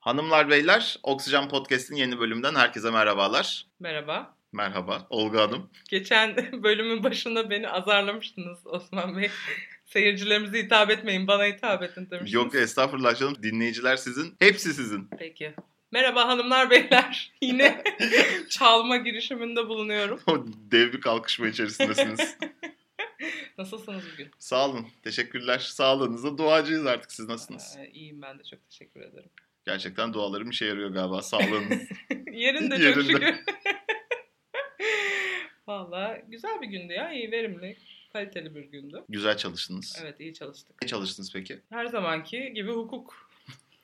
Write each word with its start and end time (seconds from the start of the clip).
Hanımlar 0.00 0.50
beyler, 0.50 0.98
Oksijen 1.02 1.48
Podcast'in 1.48 1.96
yeni 1.96 2.18
bölümünden 2.18 2.54
herkese 2.54 2.90
merhabalar. 2.90 3.66
Merhaba. 3.80 4.34
Merhaba, 4.52 5.06
Olga 5.10 5.42
Hanım. 5.42 5.70
Geçen 5.88 6.36
bölümün 6.62 7.04
başında 7.04 7.50
beni 7.50 7.68
azarlamıştınız 7.68 8.66
Osman 8.66 9.16
Bey. 9.16 9.30
Seyircilerimize 9.86 10.62
hitap 10.62 10.90
etmeyin, 10.90 11.26
bana 11.26 11.44
hitap 11.44 11.82
edin 11.82 11.94
demiştiniz. 12.10 12.32
Yok 12.32 12.54
estağfurullah 12.54 13.16
canım, 13.16 13.42
dinleyiciler 13.42 13.96
sizin, 13.96 14.36
hepsi 14.38 14.74
sizin. 14.74 15.08
Peki. 15.18 15.54
Merhaba 15.92 16.28
hanımlar 16.28 16.70
beyler. 16.70 17.32
Yine 17.42 17.84
çalma 18.50 18.96
girişiminde 18.96 19.68
bulunuyorum. 19.68 20.20
Dev 20.72 20.92
bir 20.92 21.00
kalkışma 21.00 21.48
içerisindesiniz. 21.48 22.36
Nasılsınız 23.58 24.02
bugün? 24.12 24.30
Sağ 24.38 24.68
olun, 24.68 24.86
teşekkürler. 25.04 25.58
Sağlığınıza 25.58 26.38
duacıyız 26.38 26.86
artık. 26.86 27.12
Siz 27.12 27.28
nasılsınız? 27.28 27.76
Ee, 27.78 27.90
iyiyim 27.90 28.22
ben 28.22 28.38
de 28.38 28.42
çok 28.44 28.70
teşekkür 28.70 29.00
ederim. 29.00 29.30
Gerçekten 29.72 30.12
dualarım 30.12 30.50
işe 30.50 30.64
yarıyor 30.66 30.90
galiba, 30.90 31.22
sağlığınız. 31.22 31.82
Yerinde 32.32 32.74
çok 32.76 32.84
Yerinde. 32.84 33.12
şükür. 33.12 33.34
Valla 35.66 36.18
güzel 36.28 36.60
bir 36.62 36.66
gündü 36.66 36.92
ya. 36.92 37.12
iyi 37.12 37.30
verimli, 37.30 37.76
kaliteli 38.12 38.54
bir 38.54 38.60
gündü. 38.64 39.04
Güzel 39.08 39.36
çalıştınız. 39.36 39.98
Evet 40.02 40.20
iyi 40.20 40.34
çalıştık. 40.34 40.82
Ne 40.82 40.88
çalıştınız 40.88 41.32
peki? 41.32 41.60
Her 41.70 41.86
zamanki 41.86 42.52
gibi 42.54 42.70
hukuk. 42.72 43.27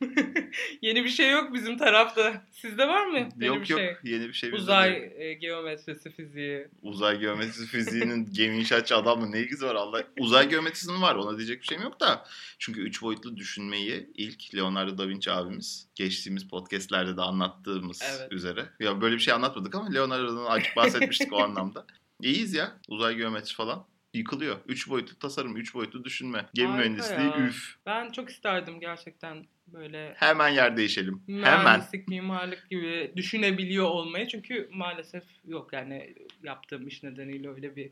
Yeni 0.82 1.04
bir 1.04 1.08
şey 1.08 1.30
yok 1.30 1.54
bizim 1.54 1.78
tarafta. 1.78 2.42
Sizde 2.50 2.88
var 2.88 3.06
mı? 3.06 3.18
Yeni 3.18 3.46
yok 3.46 3.62
bir 3.62 3.68
yok, 3.68 3.80
şey? 3.80 3.96
yeni 4.04 4.28
bir 4.28 4.32
şey. 4.32 4.52
bizde 4.52 4.62
Uzay 4.62 5.12
e, 5.16 5.34
geometrisi 5.34 6.10
fiziği. 6.10 6.68
Uzay 6.82 7.18
geometrisi 7.18 7.66
fiziğinin 7.66 8.26
gemi 8.32 8.56
inşaatçı 8.58 8.96
adamla 8.96 9.26
ne 9.26 9.40
ilgisi 9.40 9.64
var 9.66 9.74
Allah? 9.74 10.04
Uzay 10.18 10.48
geometrisinin 10.48 11.02
var 11.02 11.14
ona 11.14 11.38
diyecek 11.38 11.62
bir 11.62 11.66
şeyim 11.66 11.82
yok 11.82 12.00
da. 12.00 12.26
Çünkü 12.58 12.80
üç 12.80 13.02
boyutlu 13.02 13.36
düşünmeyi 13.36 14.10
ilk 14.14 14.54
Leonardo 14.54 14.98
da 14.98 15.08
Vinci 15.08 15.30
abimiz 15.30 15.88
geçtiğimiz 15.94 16.48
podcastlerde 16.48 17.16
de 17.16 17.22
anlattığımız 17.22 18.02
Evet. 18.18 18.32
üzere. 18.32 18.66
Ya 18.80 19.00
böyle 19.00 19.14
bir 19.14 19.20
şey 19.20 19.34
anlatmadık 19.34 19.74
ama 19.74 19.90
Leonardo'dan 19.90 20.44
açık 20.44 20.76
bahsetmiştik 20.76 21.32
o 21.32 21.38
anlamda. 21.42 21.86
İyiyiz 22.22 22.54
ya 22.54 22.72
uzay 22.88 23.16
geometrisi 23.16 23.54
falan. 23.54 23.86
Yıkılıyor. 24.14 24.56
Üç 24.68 24.88
boyutlu 24.88 25.18
tasarım, 25.18 25.56
üç 25.56 25.74
boyutlu 25.74 26.04
düşünme. 26.04 26.46
Gemi 26.54 26.68
Harika 26.68 26.88
mühendisliği 26.88 27.28
ya. 27.28 27.38
üf. 27.38 27.76
Ben 27.86 28.12
çok 28.12 28.30
isterdim 28.30 28.80
gerçekten 28.80 29.46
böyle 29.66 30.14
Hemen 30.16 30.48
yer 30.48 30.76
değişelim. 30.76 31.22
Hemen. 31.26 31.64
mühendislik, 31.64 32.08
mimarlık 32.08 32.70
gibi 32.70 33.12
düşünebiliyor 33.16 33.84
olmayı. 33.84 34.28
Çünkü 34.28 34.68
maalesef 34.72 35.24
yok 35.44 35.72
yani 35.72 36.14
yaptığım 36.42 36.88
iş 36.88 37.02
nedeniyle 37.02 37.48
öyle 37.48 37.76
bir 37.76 37.90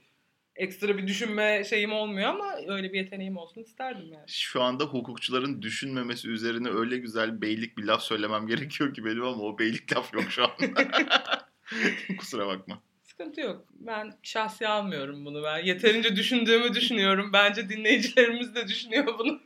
ekstra 0.57 0.99
bir 0.99 1.07
düşünme 1.07 1.65
şeyim 1.65 1.93
olmuyor 1.93 2.29
ama 2.29 2.55
öyle 2.69 2.93
bir 2.93 2.99
yeteneğim 2.99 3.37
olsun 3.37 3.61
isterdim 3.61 4.13
yani. 4.13 4.25
Şu 4.29 4.63
anda 4.63 4.85
hukukçuların 4.85 5.63
düşünmemesi 5.63 6.29
üzerine 6.29 6.69
öyle 6.69 6.99
güzel 6.99 7.43
beylik 7.43 7.79
bir 7.79 7.85
laf 7.85 8.03
söylemem 8.03 8.47
gerekiyor 8.47 8.95
ki 8.95 9.05
benim 9.05 9.23
ama 9.23 9.43
o 9.43 9.59
beylik 9.59 9.97
laf 9.97 10.15
yok 10.15 10.25
şu 10.31 10.45
an. 10.45 10.51
Kusura 12.19 12.47
bakma. 12.47 12.83
Sıkıntı 13.03 13.41
yok. 13.41 13.65
Ben 13.75 14.13
şahsi 14.23 14.69
almıyorum 14.69 15.25
bunu. 15.25 15.43
Ben 15.43 15.59
yeterince 15.65 16.17
düşündüğümü 16.17 16.75
düşünüyorum. 16.75 17.31
Bence 17.33 17.69
dinleyicilerimiz 17.69 18.55
de 18.55 18.69
düşünüyor 18.69 19.19
bunu. 19.19 19.41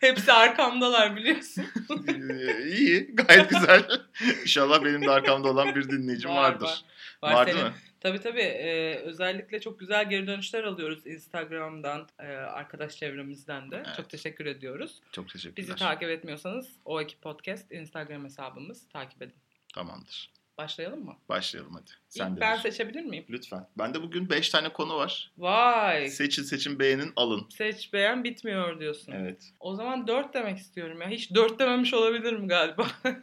Hepsi 0.00 0.32
arkamdalar 0.32 1.16
biliyorsun. 1.16 1.64
İyi, 2.66 3.06
gayet 3.16 3.50
güzel. 3.50 3.84
İnşallah 4.42 4.84
benim 4.84 5.02
de 5.02 5.10
arkamda 5.10 5.48
olan 5.48 5.74
bir 5.74 5.88
dinleyicim 5.88 6.30
Var, 6.30 6.36
vardır. 6.36 6.66
var. 6.66 6.84
Var, 7.22 7.32
Var 7.34 7.46
değil 7.46 7.58
senin. 7.58 7.68
mi? 7.70 7.76
Tabii 8.00 8.20
tabii. 8.20 8.40
Ee, 8.40 8.94
özellikle 9.04 9.60
çok 9.60 9.80
güzel 9.80 10.08
geri 10.10 10.26
dönüşler 10.26 10.64
alıyoruz 10.64 11.06
Instagram'dan, 11.06 12.08
e, 12.18 12.26
arkadaş 12.32 12.96
çevremizden 12.96 13.70
de. 13.70 13.76
Evet. 13.86 13.96
Çok 13.96 14.10
teşekkür 14.10 14.46
ediyoruz. 14.46 15.00
Çok 15.12 15.28
teşekkürler. 15.28 15.56
Bizi 15.56 15.74
takip 15.76 16.08
etmiyorsanız 16.08 16.68
o 16.84 17.00
iki 17.00 17.20
podcast 17.20 17.72
Instagram 17.72 18.24
hesabımız 18.24 18.88
takip 18.88 19.22
edin. 19.22 19.34
Tamamdır. 19.74 20.30
Başlayalım 20.58 21.04
mı? 21.04 21.16
Başlayalım 21.28 21.74
hadi. 21.74 21.90
Sen 22.14 22.32
İlk 22.32 22.40
ben 22.40 22.56
seçebilir 22.56 23.02
miyim? 23.04 23.24
Lütfen. 23.30 23.66
Bende 23.78 24.02
bugün 24.02 24.30
5 24.30 24.48
tane 24.50 24.68
konu 24.68 24.96
var. 24.96 25.32
Vay. 25.38 26.08
Seçin 26.08 26.42
seçin 26.42 26.78
beğenin 26.78 27.12
alın. 27.16 27.46
Seç 27.50 27.92
beğen 27.92 28.24
bitmiyor 28.24 28.80
diyorsun. 28.80 29.12
Evet. 29.12 29.50
O 29.60 29.74
zaman 29.74 30.06
dört 30.06 30.34
demek 30.34 30.58
istiyorum 30.58 31.00
ya. 31.00 31.08
Hiç 31.08 31.34
dört 31.34 31.58
dememiş 31.58 31.94
olabilirim 31.94 32.48
galiba. 32.48 32.86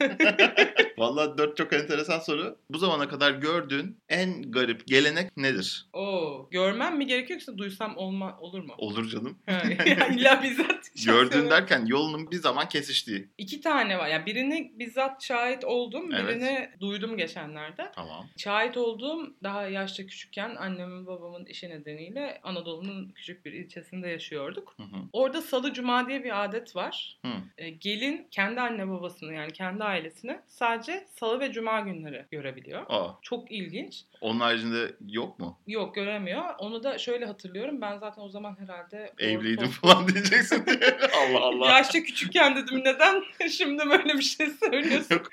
Vallahi 0.98 1.38
4 1.38 1.58
çok 1.58 1.74
enteresan 1.74 2.20
soru. 2.20 2.58
Bu 2.70 2.78
zamana 2.78 3.08
kadar 3.10 3.32
gördüğün 3.32 3.98
en 4.10 4.52
garip 4.52 4.88
gelenek 4.88 5.38
nedir? 5.38 5.86
Oo, 5.94 6.48
görmem 6.52 6.98
mi 6.98 7.08
gerekiyor 7.08 7.40
yoksa 7.40 7.58
duysam 7.58 7.98
olma 7.98 8.38
olur 8.40 8.64
mu? 8.64 8.74
Olur 8.78 9.10
canım. 9.10 9.38
Ha, 9.46 9.62
İlla 10.12 10.44
bizzat. 10.44 10.92
Gördüğün 11.06 11.50
derken 11.50 11.86
yolunun 11.86 12.32
bir 12.32 12.36
zaman 12.38 12.70
kesiştiği. 12.70 13.30
İki 13.38 13.62
tane 13.62 13.98
var. 13.98 14.08
Yani 14.08 14.26
birini 14.26 14.72
bizzat 14.76 15.24
şahit 15.24 15.66
oldum, 15.66 16.12
Evet. 16.14 16.28
birini 16.36 16.70
duydum 16.80 17.18
geçenlerde. 17.18 17.92
Tamam. 17.96 18.26
Şahit 18.38 18.78
olduğum 18.82 19.34
daha 19.44 19.68
yaşça 19.68 20.06
küçükken 20.08 20.56
annemin 20.56 21.08
babamın 21.08 21.46
işi 21.46 21.70
nedeniyle 21.70 22.40
Anadolu'nun 22.44 23.10
küçük 23.12 23.46
bir 23.46 23.54
ilçesinde 23.54 24.08
yaşıyorduk. 24.08 24.74
Hı 24.78 24.84
hı. 24.84 24.98
Orada 25.14 25.42
salı 25.42 25.74
cuma 25.74 26.08
diye 26.08 26.24
bir 26.24 26.44
adet 26.44 26.76
var. 26.76 27.18
Hı. 27.26 27.32
E, 27.58 27.70
gelin 27.70 28.28
kendi 28.32 28.62
anne 28.62 28.90
babasını 28.90 29.34
yani 29.34 29.52
kendi 29.54 29.84
ailesini 29.84 30.40
sadece 30.48 31.08
salı 31.20 31.40
ve 31.40 31.52
cuma 31.52 31.80
günleri 31.80 32.26
görebiliyor. 32.32 32.86
Aa, 32.90 33.08
Çok 33.22 33.52
ilginç. 33.52 34.02
onun 34.22 34.40
haricinde 34.40 34.96
yok 35.08 35.40
mu? 35.40 35.60
Yok 35.68 35.96
göremiyor. 35.96 36.44
Onu 36.60 36.84
da 36.84 36.98
şöyle 36.98 37.26
hatırlıyorum. 37.26 37.82
Ben 37.82 37.98
zaten 37.98 38.22
o 38.22 38.30
zaman 38.30 38.58
herhalde 38.60 39.14
Evliydim 39.20 39.68
ortaokul- 39.68 39.72
falan 39.82 40.08
diyeceksin 40.08 40.66
diye. 40.66 40.80
Allah 41.22 41.40
Allah. 41.40 41.70
Yaşça 41.70 42.04
küçükken 42.04 42.56
dedim 42.56 42.80
neden 42.86 43.24
şimdi 43.50 43.90
böyle 43.90 44.14
bir 44.14 44.22
şey 44.24 44.48
söylüyorsun. 44.50 45.16
Yok. 45.16 45.30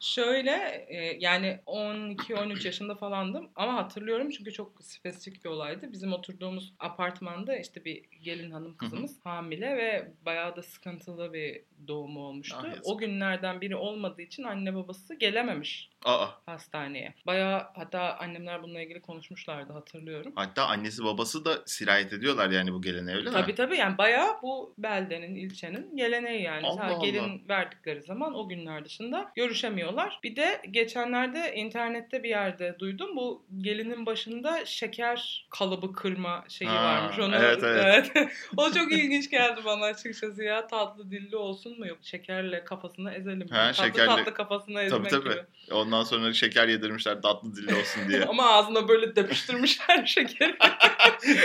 Şöyle 0.00 0.84
e, 0.88 1.16
yani 1.20 1.58
12-13 1.66 2.66
yaşında 2.66 2.81
falandım 2.90 3.50
ama 3.54 3.74
hatırlıyorum 3.74 4.30
çünkü 4.30 4.52
çok 4.52 4.84
spesifik 4.84 5.44
bir 5.44 5.50
olaydı. 5.50 5.92
Bizim 5.92 6.12
oturduğumuz 6.12 6.74
apartmanda 6.78 7.56
işte 7.56 7.84
bir 7.84 8.04
gelin 8.22 8.50
hanım 8.50 8.76
kızımız 8.76 9.20
hamile 9.24 9.76
ve 9.76 10.12
bayağı 10.26 10.56
da 10.56 10.62
sıkıntılı 10.62 11.32
bir 11.32 11.62
doğumu 11.88 12.20
olmuştu. 12.20 12.56
Ah, 12.60 12.74
o 12.84 12.98
günlerden 12.98 13.60
biri 13.60 13.76
olmadığı 13.76 14.22
için 14.22 14.42
anne 14.42 14.74
babası 14.74 15.14
gelememiş 15.14 15.91
Aa, 16.04 16.26
hastaneye. 16.46 17.14
Bayağı 17.26 17.66
hatta 17.74 18.16
annemler 18.20 18.62
bununla 18.62 18.80
ilgili 18.82 19.00
konuşmuşlardı 19.00 19.72
hatırlıyorum. 19.72 20.32
hatta 20.36 20.66
annesi 20.66 21.04
babası 21.04 21.44
da 21.44 21.58
sirayet 21.66 22.12
ediyorlar 22.12 22.50
yani 22.50 22.72
bu 22.72 22.82
geleneğe 22.82 23.16
öyle 23.16 23.30
Tabii 23.30 23.50
mi? 23.50 23.54
tabii 23.54 23.76
yani 23.76 23.98
bayağı 23.98 24.42
bu 24.42 24.74
beldenin, 24.78 25.34
ilçenin 25.34 25.96
geleneği 25.96 26.42
yani. 26.42 26.66
Allah 26.66 26.76
Sadece 26.76 26.94
Allah. 26.96 27.04
gelin 27.06 27.48
verdikleri 27.48 28.02
zaman 28.02 28.34
o 28.34 28.48
günler 28.48 28.84
dışında 28.84 29.32
görüşemiyorlar. 29.36 30.20
Bir 30.24 30.36
de 30.36 30.60
geçenlerde 30.70 31.54
internette 31.54 32.22
bir 32.22 32.28
yerde 32.28 32.76
duydum. 32.78 33.16
Bu 33.16 33.42
gelinin 33.58 34.06
başında 34.06 34.66
şeker 34.66 35.46
kalıbı 35.50 35.92
kırma 35.92 36.44
şeyi 36.48 36.68
Ha, 36.70 36.84
varmış. 36.84 37.18
Onu, 37.18 37.36
evet, 37.36 37.62
evet. 37.64 38.12
o 38.56 38.72
çok 38.72 38.92
ilginç 38.92 39.30
geldi 39.30 39.60
bana 39.64 39.84
açıkçası 39.84 40.44
ya. 40.44 40.66
Tatlı 40.66 41.10
dilli 41.10 41.36
olsun 41.36 41.78
mu 41.78 41.86
yok? 41.86 41.98
Şekerle 42.02 42.64
kafasına 42.64 43.14
ezelim. 43.14 43.48
Ha, 43.48 43.72
tatlı 43.72 43.84
şekerle- 43.84 44.06
tatlı 44.06 44.34
kafasına 44.34 44.82
ezmek 44.82 45.10
tabii. 45.10 45.24
gibi. 45.30 45.44
Ondan 45.92 46.04
sonra 46.04 46.32
şeker 46.32 46.68
yedirmişler 46.68 47.22
tatlı 47.22 47.56
dilli 47.56 47.74
olsun 47.74 48.02
diye. 48.08 48.24
Ama 48.28 48.50
ağzına 48.52 48.88
böyle 48.88 49.16
depiştirmişler 49.16 50.06
şekeri. 50.06 50.56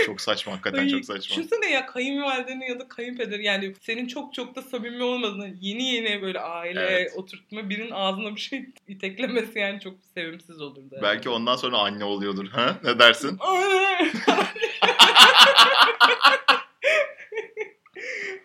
çok 0.05 0.21
saçma 0.21 0.53
hakikaten 0.53 0.79
Ay, 0.79 0.89
çok 0.89 1.05
saçma. 1.05 1.35
Düşünsene 1.35 1.71
ya 1.71 1.85
kayınvalidenin 1.85 2.65
ya 2.69 2.79
da 2.79 2.87
kayınpeder 2.87 3.39
yani 3.39 3.73
senin 3.81 4.07
çok 4.07 4.33
çok 4.33 4.55
da 4.55 4.61
samimi 4.61 5.03
olmadığını 5.03 5.49
yeni 5.61 5.83
yeni 5.93 6.21
böyle 6.21 6.39
aile 6.39 6.79
Evet. 6.81 7.11
oturtma 7.15 7.69
birinin 7.69 7.91
ağzına 7.91 8.35
bir 8.35 8.41
şey 8.41 8.65
iteklemesi 8.87 9.59
yani 9.59 9.79
çok 9.79 9.93
sevimsiz 10.13 10.61
olurdu. 10.61 10.95
Belki 11.01 11.29
ondan 11.29 11.55
sonra 11.55 11.77
anne 11.77 12.03
oluyordur. 12.03 12.47
Ha? 12.49 12.77
Ne 12.83 12.99
dersin? 12.99 13.39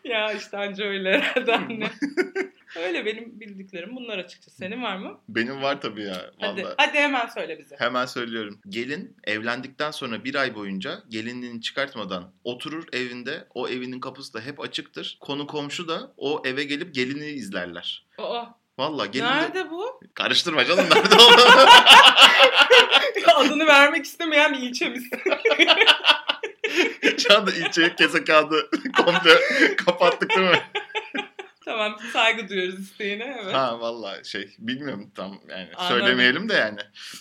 ya 0.04 0.32
işte 0.32 0.56
anca 0.58 0.84
öyle 0.84 1.20
herhalde 1.20 1.52
anne. 1.56 1.90
Öyle 2.76 3.06
benim 3.06 3.40
bildiklerim 3.40 3.96
bunlar 3.96 4.18
açıkçası. 4.18 4.56
Senin 4.56 4.82
var 4.82 4.96
mı? 4.96 5.20
Benim 5.28 5.62
var 5.62 5.80
tabii 5.80 6.02
ya. 6.02 6.30
Hadi, 6.40 6.62
Vallahi. 6.62 6.74
hadi 6.78 6.98
hemen 6.98 7.26
söyle 7.26 7.58
bize. 7.58 7.76
Hemen 7.78 8.06
söylüyorum. 8.06 8.60
Gelin 8.68 9.16
evlendikten 9.24 9.90
sonra 9.90 10.24
bir 10.24 10.34
ay 10.34 10.54
boyunca 10.54 11.02
gelinliğini 11.08 11.60
çıkartmadan 11.60 12.32
oturur 12.44 12.84
evinde. 12.92 13.46
O 13.54 13.68
evinin 13.68 14.00
kapısı 14.00 14.34
da 14.34 14.40
hep 14.40 14.60
açıktır. 14.60 15.18
Konu 15.20 15.46
komşu 15.46 15.88
da 15.88 16.12
o 16.16 16.42
eve 16.46 16.64
gelip 16.64 16.94
gelini 16.94 17.26
izlerler. 17.26 18.06
Aa, 18.18 18.44
Valla 18.78 19.06
gelin 19.06 19.24
de... 19.24 19.30
nerede 19.30 19.70
bu? 19.70 20.00
Karıştırma 20.14 20.64
canım 20.64 20.84
nerede 20.90 21.14
olduğunu. 21.14 21.62
Adını 23.36 23.66
vermek 23.66 24.04
istemeyen 24.04 24.52
bir 24.52 24.58
ilçemiz. 24.58 25.04
Şu 27.18 27.36
anda 27.38 27.50
ilçeye 27.52 27.94
kese 27.96 28.24
kağıdı 28.24 28.70
komple 28.96 29.40
kapattık 29.76 30.30
değil 30.36 30.50
mi? 30.50 30.62
Tamam 31.64 31.96
saygı 32.12 32.48
duyuyoruz 32.48 32.80
isteğine. 32.80 33.36
Evet. 33.42 33.54
Ha 33.54 33.80
valla 33.80 34.24
şey 34.24 34.54
bilmiyorum 34.58 35.10
tam 35.14 35.40
yani 35.48 35.68
Anladım. 35.76 35.98
söylemeyelim 35.98 36.48
de 36.48 36.54
yani. 36.54 36.80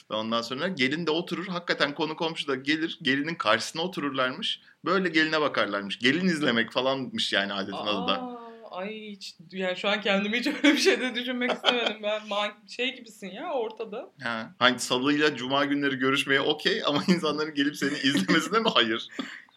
Ondan 0.10 0.42
sonra 0.42 0.68
gelin 0.68 1.08
de 1.08 1.12
oturur 1.12 1.48
hakikaten 1.48 1.96
konu 1.96 2.16
komşu 2.16 2.48
da 2.48 2.56
gelir 2.56 3.00
gelinin 3.02 3.36
karşısına 3.36 3.82
otururlarmış. 3.82 4.62
Böyle 4.86 5.10
geline 5.10 5.42
bakarlarmış. 5.42 6.00
Gelin 6.00 6.28
izlemek 6.28 6.72
falanmış 6.72 7.34
yani 7.34 7.54
adetin 7.54 7.78
adı 7.78 8.08
da. 8.08 8.41
Ay 8.72 9.12
hiç 9.12 9.36
yani 9.52 9.78
şu 9.78 9.90
an 9.90 10.02
kendimi 10.02 10.40
hiç 10.40 10.48
öyle 10.48 10.64
bir 10.64 10.78
şeyde 10.78 11.16
düşünmek 11.16 11.52
istemedim. 11.52 11.98
Ben 12.04 12.28
man- 12.28 12.54
şey 12.68 12.96
gibisin 12.96 13.28
ya 13.28 13.54
ortada. 13.54 14.10
Ha. 14.24 14.52
Hani 14.60 14.80
salıyla 14.80 15.36
cuma 15.36 15.66
günleri 15.66 15.96
görüşmeye 15.96 16.42
okey 16.42 16.82
ama 16.86 17.04
insanların 17.08 17.54
gelip 17.54 17.76
seni 17.76 17.92
izlemesine 17.94 18.60
mi 18.60 18.70
hayır? 18.74 19.08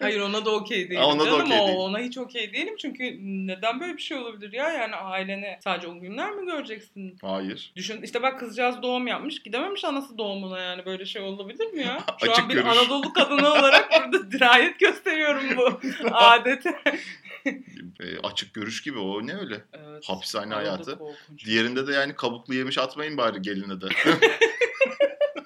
Hayır 0.01 0.21
ona 0.21 0.45
da 0.45 0.51
okey 0.51 0.91
değilim 0.91 1.01
Ha, 1.01 1.07
ona 1.07 1.27
da 1.27 1.35
okey 1.35 1.61
o, 1.61 1.67
değil. 1.67 1.79
Ona 1.79 1.99
hiç 1.99 2.19
okey 2.19 2.53
değilim 2.53 2.75
çünkü 2.79 3.19
neden 3.47 3.81
böyle 3.81 3.97
bir 3.97 4.03
şey 4.03 4.17
olabilir 4.17 4.53
ya? 4.53 4.71
Yani 4.71 4.97
ailene 4.97 5.59
sadece 5.65 5.89
o 5.89 6.01
günler 6.01 6.31
mi 6.31 6.47
göreceksin? 6.47 7.17
Hayır. 7.23 7.73
Düşün 7.77 8.03
işte 8.03 8.23
bak 8.23 8.41
kızcağız 8.41 8.83
doğum 8.83 9.07
yapmış 9.07 9.43
gidememiş 9.43 9.85
anası 9.85 10.19
doğumuna 10.19 10.61
yani 10.61 10.87
böyle 10.87 11.07
şey 11.07 11.23
olabilir 11.23 11.67
mi 11.67 11.81
ya? 11.81 11.99
Şu 12.25 12.31
Açık 12.31 12.45
an 12.45 12.49
bir 12.49 12.55
görüş. 12.55 12.69
Anadolu 12.69 13.13
kadını 13.13 13.53
olarak 13.53 13.91
burada 13.93 14.31
dirayet 14.31 14.79
gösteriyorum 14.79 15.45
bu 15.57 15.81
adete. 16.13 16.75
E, 18.01 18.19
açık 18.19 18.55
görüş 18.55 18.83
gibi 18.83 18.99
o 18.99 19.27
ne 19.27 19.35
öyle? 19.35 19.65
Evet, 19.73 20.05
Hapishane 20.09 20.55
hayatı. 20.55 20.99
Diğerinde 21.45 21.87
de 21.87 21.93
yani 21.93 22.15
kabuklu 22.15 22.55
yemiş 22.55 22.79
atmayın 22.79 23.17
bari 23.17 23.43
geline 23.43 23.81
de. 23.81 23.87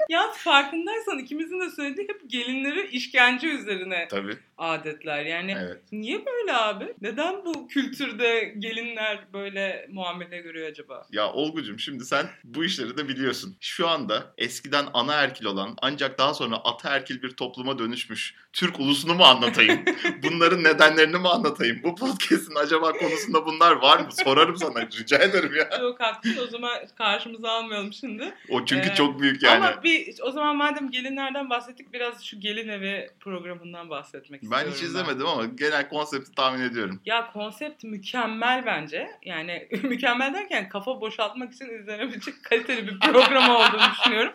Ya 0.08 0.32
farkındaysan 0.32 1.18
ikimizin 1.18 1.60
de 1.60 1.70
söylediği 1.70 2.08
hep 2.08 2.30
gelinleri 2.30 2.88
işkence 2.88 3.46
üzerine 3.46 4.08
Tabii. 4.10 4.38
Adetler. 4.58 5.24
Yani 5.24 5.56
Evet. 5.58 5.82
niye 5.92 6.26
böyle 6.26 6.52
abi? 6.52 6.94
Neden 7.00 7.44
bu 7.44 7.68
kültürde 7.68 8.54
gelinler 8.58 9.18
böyle 9.32 9.86
muamele 9.90 10.38
görüyor 10.38 10.68
acaba? 10.68 11.06
Ya 11.12 11.32
Olgucum 11.32 11.78
şimdi 11.78 12.04
sen 12.04 12.26
bu 12.44 12.64
işleri 12.64 12.96
de 12.96 13.08
biliyorsun. 13.08 13.56
Şu 13.60 13.88
anda 13.88 14.34
eskiden 14.38 14.86
anaerkil 14.94 15.44
olan 15.44 15.76
ancak 15.82 16.18
daha 16.18 16.34
sonra 16.34 16.56
ataerkil 16.56 17.22
bir 17.22 17.30
topluma 17.30 17.78
dönüşmüş 17.78 18.34
Türk 18.52 18.80
ulusunu 18.80 19.14
mu 19.14 19.24
anlatayım? 19.24 19.84
Bunların 20.22 20.64
nedenlerini 20.64 21.16
mi 21.18 21.28
anlatayım? 21.28 21.80
Bu 21.84 21.94
podcast'in 21.94 22.54
acaba 22.54 22.92
konusunda 22.92 23.46
bunlar 23.46 23.72
var 23.72 23.98
mı? 24.00 24.08
Sorarım 24.24 24.56
sana 24.56 24.86
rica 24.86 25.18
ederim 25.18 25.52
ya. 25.56 25.78
Yok 25.78 26.00
haklısın 26.00 26.42
o 26.42 26.46
zaman 26.46 26.72
karşımıza 26.98 27.50
almayalım 27.50 27.92
şimdi. 27.92 28.34
O 28.50 28.64
çünkü 28.64 28.88
Ee, 28.88 28.94
çok 28.94 29.20
büyük 29.20 29.42
yani. 29.42 29.66
Ama 29.66 29.82
bir 29.82 30.14
o 30.22 30.30
zaman 30.30 30.56
madem 30.56 30.90
gelinlerden 30.90 31.50
bahsettik 31.50 31.92
biraz 31.92 32.22
şu 32.24 32.40
gelin 32.40 32.68
evi 32.68 33.10
programından 33.20 33.90
bahsetmek 33.90 34.47
Ben 34.50 34.70
hiç 34.70 34.82
izlemedim 34.82 35.26
ama 35.26 35.44
genel 35.44 35.88
konsepti 35.88 36.34
tahmin 36.34 36.64
ediyorum. 36.64 37.00
Ya 37.04 37.30
konsept 37.32 37.84
mükemmel 37.84 38.66
bence. 38.66 39.10
Yani 39.22 39.68
mükemmel 39.82 40.34
derken 40.34 40.68
kafa 40.68 41.00
boşaltmak 41.00 41.52
için 41.52 41.80
izlenebilecek 41.80 42.34
kaliteli 42.44 42.86
bir 42.86 43.00
program 43.00 43.50
olduğunu 43.56 43.90
düşünüyorum. 43.90 44.32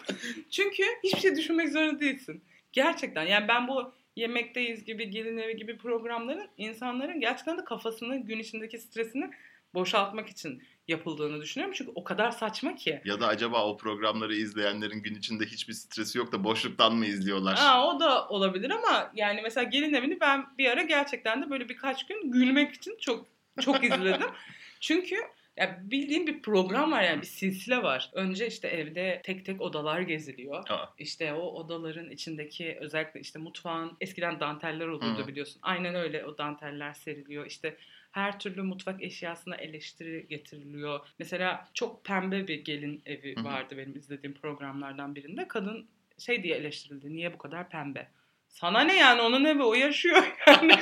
Çünkü 0.51 0.83
hiçbir 1.03 1.19
şey 1.19 1.35
düşünmek 1.35 1.69
zorunda 1.69 1.99
değilsin. 1.99 2.43
Gerçekten 2.71 3.23
yani 3.23 3.47
ben 3.47 3.67
bu 3.67 3.93
Yemekteyiz 4.15 4.83
gibi, 4.83 5.09
Gelin 5.09 5.37
Evi 5.37 5.55
gibi 5.55 5.77
programların 5.77 6.49
insanların 6.57 7.19
gerçekten 7.19 7.57
de 7.57 7.63
kafasını, 7.63 8.17
gün 8.17 8.39
içindeki 8.39 8.77
stresini 8.77 9.29
boşaltmak 9.73 10.29
için 10.29 10.63
yapıldığını 10.87 11.41
düşünüyorum. 11.41 11.75
Çünkü 11.77 11.91
o 11.95 12.03
kadar 12.03 12.31
saçma 12.31 12.75
ki. 12.75 13.01
Ya 13.05 13.19
da 13.21 13.27
acaba 13.27 13.65
o 13.65 13.77
programları 13.77 14.35
izleyenlerin 14.35 15.03
gün 15.03 15.15
içinde 15.15 15.45
hiçbir 15.45 15.73
stresi 15.73 16.17
yok 16.17 16.31
da 16.31 16.43
boşluktan 16.43 16.95
mı 16.95 17.05
izliyorlar? 17.05 17.57
Aa, 17.59 17.87
o 17.87 17.99
da 17.99 18.27
olabilir 18.27 18.69
ama 18.69 19.11
yani 19.15 19.41
mesela 19.41 19.63
Gelin 19.63 19.93
Evi'ni 19.93 20.19
ben 20.19 20.45
bir 20.57 20.67
ara 20.67 20.81
gerçekten 20.81 21.41
de 21.41 21.49
böyle 21.49 21.69
birkaç 21.69 22.07
gün 22.07 22.31
gülmek 22.31 22.73
için 22.73 22.97
çok 23.01 23.25
çok 23.61 23.83
izledim. 23.83 24.27
Çünkü 24.79 25.15
ya 25.57 25.79
bildiğim 25.83 26.27
bir 26.27 26.41
program 26.41 26.91
var 26.91 27.03
yani 27.03 27.21
bir 27.21 27.27
silsile 27.27 27.83
var. 27.83 28.09
Önce 28.13 28.47
işte 28.47 28.67
evde 28.67 29.21
tek 29.25 29.45
tek 29.45 29.61
odalar 29.61 29.99
geziliyor. 30.01 30.69
Aa. 30.69 30.93
İşte 30.97 31.33
o 31.33 31.41
odaların 31.41 32.09
içindeki 32.09 32.77
özellikle 32.79 33.19
işte 33.19 33.39
mutfağın 33.39 33.97
eskiden 34.01 34.39
danteller 34.39 34.87
olurdu 34.87 35.23
Hı. 35.23 35.27
biliyorsun. 35.27 35.59
Aynen 35.61 35.95
öyle 35.95 36.25
o 36.25 36.37
danteller 36.37 36.93
seriliyor. 36.93 37.45
İşte 37.45 37.77
her 38.13 38.39
türlü 38.39 38.61
mutfak 38.61 39.03
eşyasına 39.03 39.55
eleştiri 39.55 40.27
getiriliyor. 40.29 40.99
Mesela 41.19 41.67
çok 41.73 42.05
pembe 42.05 42.47
bir 42.47 42.65
gelin 42.65 43.01
evi 43.05 43.35
vardı 43.43 43.77
benim 43.77 43.95
izlediğim 43.95 44.33
programlardan 44.33 45.15
birinde. 45.15 45.47
Kadın 45.47 45.87
şey 46.17 46.43
diye 46.43 46.55
eleştirildi. 46.55 47.15
Niye 47.15 47.33
bu 47.33 47.37
kadar 47.37 47.69
pembe? 47.69 48.07
Sana 48.47 48.81
ne 48.81 48.97
yani 48.97 49.21
onun 49.21 49.45
evi 49.45 49.63
o 49.63 49.73
yaşıyor 49.73 50.23
yani. 50.47 50.73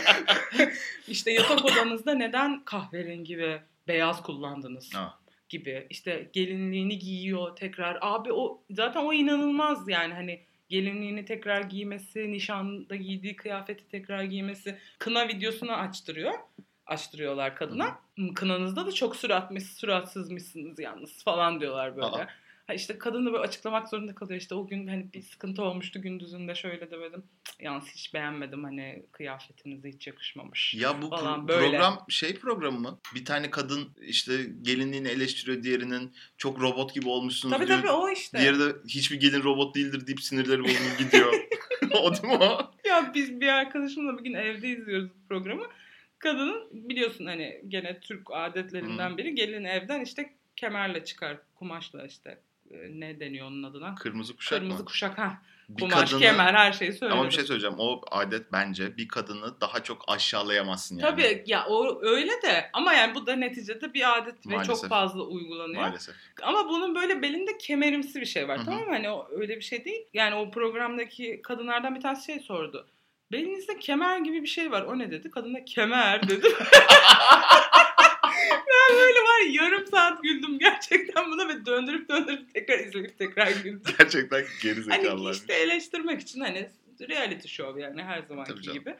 işte 1.07 1.31
yatak 1.31 1.65
odanızda 1.65 2.13
neden 2.13 2.65
kahverengi 2.65 3.37
ve 3.37 3.61
beyaz 3.87 4.23
kullandınız? 4.23 4.95
Ha. 4.95 5.19
gibi 5.49 5.87
işte 5.89 6.29
gelinliğini 6.33 6.99
giyiyor 6.99 7.55
tekrar 7.55 7.97
abi 8.01 8.33
o 8.33 8.63
zaten 8.69 9.01
o 9.01 9.13
inanılmaz 9.13 9.89
yani 9.89 10.13
hani 10.13 10.41
gelinliğini 10.69 11.25
tekrar 11.25 11.61
giymesi 11.61 12.31
nişanda 12.31 12.95
giydiği 12.95 13.35
kıyafeti 13.35 13.87
tekrar 13.87 14.23
giymesi 14.23 14.77
kına 14.99 15.27
videosunu 15.27 15.71
açtırıyor 15.71 16.33
açtırıyorlar 16.91 17.55
kadına 17.55 17.99
kınanızda 18.35 18.85
da 18.85 18.91
çok 18.91 19.15
süratmiş 19.15 19.63
suratsızmışsınız 19.63 20.79
yalnız 20.79 21.23
falan 21.23 21.59
diyorlar 21.59 21.95
böyle 21.95 22.05
Aa. 22.07 22.27
Ha 22.67 22.73
işte 22.73 22.97
kadın 22.97 23.25
da 23.25 23.31
böyle 23.33 23.43
açıklamak 23.43 23.89
zorunda 23.89 24.15
kalıyor 24.15 24.41
işte 24.41 24.55
o 24.55 24.67
gün 24.67 24.87
hani 24.87 25.13
bir 25.13 25.21
sıkıntı 25.21 25.63
olmuştu 25.63 26.01
gündüzünde 26.01 26.55
şöyle 26.55 26.91
demedim 26.91 27.23
yalnız 27.59 27.87
hiç 27.87 28.13
beğenmedim 28.13 28.63
hani 28.63 29.05
kıyafetinize 29.11 29.89
hiç 29.89 30.07
yakışmamış 30.07 30.73
Ya 30.73 31.01
bu 31.01 31.05
pro- 31.05 31.09
Falan 31.19 31.47
böyle. 31.47 31.69
program 31.69 32.05
şey 32.09 32.35
programı 32.39 32.79
mı? 32.79 32.99
Bir 33.15 33.25
tane 33.25 33.49
kadın 33.49 33.89
işte 34.01 34.33
gelinliğini 34.61 35.07
eleştiriyor 35.07 35.63
diğerinin 35.63 36.13
çok 36.37 36.61
robot 36.61 36.93
gibi 36.93 37.09
olmuşsunuz 37.09 37.55
tabii 37.57 37.67
diyor. 37.67 37.79
tabii 37.79 37.91
o 37.91 38.09
işte 38.09 38.39
Diğeri 38.39 38.59
de 38.59 38.75
hiçbir 38.87 39.19
gelin 39.19 39.43
robot 39.43 39.75
değildir 39.75 40.07
deyip 40.07 40.21
sinirleri 40.21 40.63
bozulup 40.63 40.97
gidiyor. 40.99 41.33
o 42.01 42.13
değil 42.13 42.23
mi 42.23 42.33
o? 42.43 42.71
Ya 42.85 43.11
biz 43.15 43.41
bir 43.41 43.47
arkadaşımla 43.47 44.17
bir 44.17 44.23
gün 44.23 44.33
evde 44.33 44.67
izliyoruz 44.69 45.09
programı. 45.29 45.63
Kadının 46.21 46.67
biliyorsun 46.71 47.25
hani 47.25 47.61
gene 47.67 47.99
Türk 47.99 48.27
adetlerinden 48.31 49.17
biri 49.17 49.35
gelin 49.35 49.63
evden 49.63 50.01
işte 50.01 50.33
kemerle 50.55 51.05
çıkar 51.05 51.37
kumaşla 51.55 52.05
işte 52.05 52.41
e, 52.71 52.75
ne 52.99 53.19
deniyor 53.19 53.47
onun 53.47 53.63
adına? 53.63 53.95
Kırmızı 53.95 54.35
kuşak 54.35 54.59
Kırmızı 54.59 54.79
mı? 54.79 54.85
kuşak 54.85 55.17
ha. 55.17 55.41
Bir 55.69 55.81
Kumaş, 55.81 56.11
kadını- 56.11 56.19
kemer 56.19 56.53
her 56.53 56.71
şeyi 56.73 56.93
söyledi. 56.93 57.13
Ama 57.19 57.25
bir 57.25 57.31
şey 57.31 57.43
söyleyeceğim. 57.43 57.75
O 57.79 58.01
adet 58.11 58.51
bence 58.51 58.97
bir 58.97 59.07
kadını 59.07 59.61
daha 59.61 59.83
çok 59.83 60.03
aşağılayamazsın 60.07 60.97
yani. 60.99 61.11
Tabii 61.11 61.43
ya 61.47 61.65
o 61.67 62.01
öyle 62.05 62.31
de 62.41 62.69
ama 62.73 62.93
yani 62.93 63.15
bu 63.15 63.27
da 63.27 63.35
neticede 63.35 63.93
bir 63.93 64.17
adet 64.17 64.47
ve 64.47 64.55
Maalesef. 64.55 64.75
çok 64.75 64.89
fazla 64.89 65.23
uygulanıyor. 65.23 65.81
Maalesef. 65.81 66.15
Ama 66.41 66.69
bunun 66.69 66.95
böyle 66.95 67.21
belinde 67.21 67.57
kemerimsi 67.57 68.21
bir 68.21 68.25
şey 68.25 68.47
var 68.47 68.57
Hı 68.57 68.61
hı. 68.61 68.65
tamam 68.65 68.81
mı? 68.81 68.89
Hani 68.89 69.09
o 69.09 69.27
öyle 69.31 69.55
bir 69.55 69.61
şey 69.61 69.85
değil. 69.85 70.05
Yani 70.13 70.35
o 70.35 70.51
programdaki 70.51 71.41
kadınlardan 71.43 71.95
bir 71.95 72.01
tanesi 72.01 72.25
şey 72.25 72.39
sordu. 72.39 72.87
Belinizde 73.31 73.79
kemer 73.79 74.17
gibi 74.17 74.41
bir 74.41 74.47
şey 74.47 74.71
var. 74.71 74.81
O 74.81 74.99
ne 74.99 75.11
dedi? 75.11 75.31
Kadın 75.31 75.53
da 75.53 75.65
kemer 75.65 76.29
dedi. 76.29 76.47
ben 78.67 78.97
böyle 78.97 79.19
var 79.19 79.45
ya, 79.45 79.63
yarım 79.63 79.87
saat 79.87 80.23
güldüm 80.23 80.59
gerçekten 80.59 81.31
buna 81.31 81.47
ve 81.47 81.65
döndürüp 81.65 82.09
döndürüp 82.09 82.53
tekrar 82.53 82.79
izleyip 82.79 83.17
tekrar 83.17 83.51
güldüm. 83.51 83.81
Gerçekten 83.97 84.43
geri 84.63 84.83
Hani 84.89 85.31
işte 85.31 85.53
eleştirmek 85.53 86.21
için 86.21 86.41
hani 86.41 86.69
reality 87.09 87.47
show 87.47 87.81
yani 87.81 88.03
her 88.03 88.21
zamanki 88.21 88.71
gibi. 88.73 88.95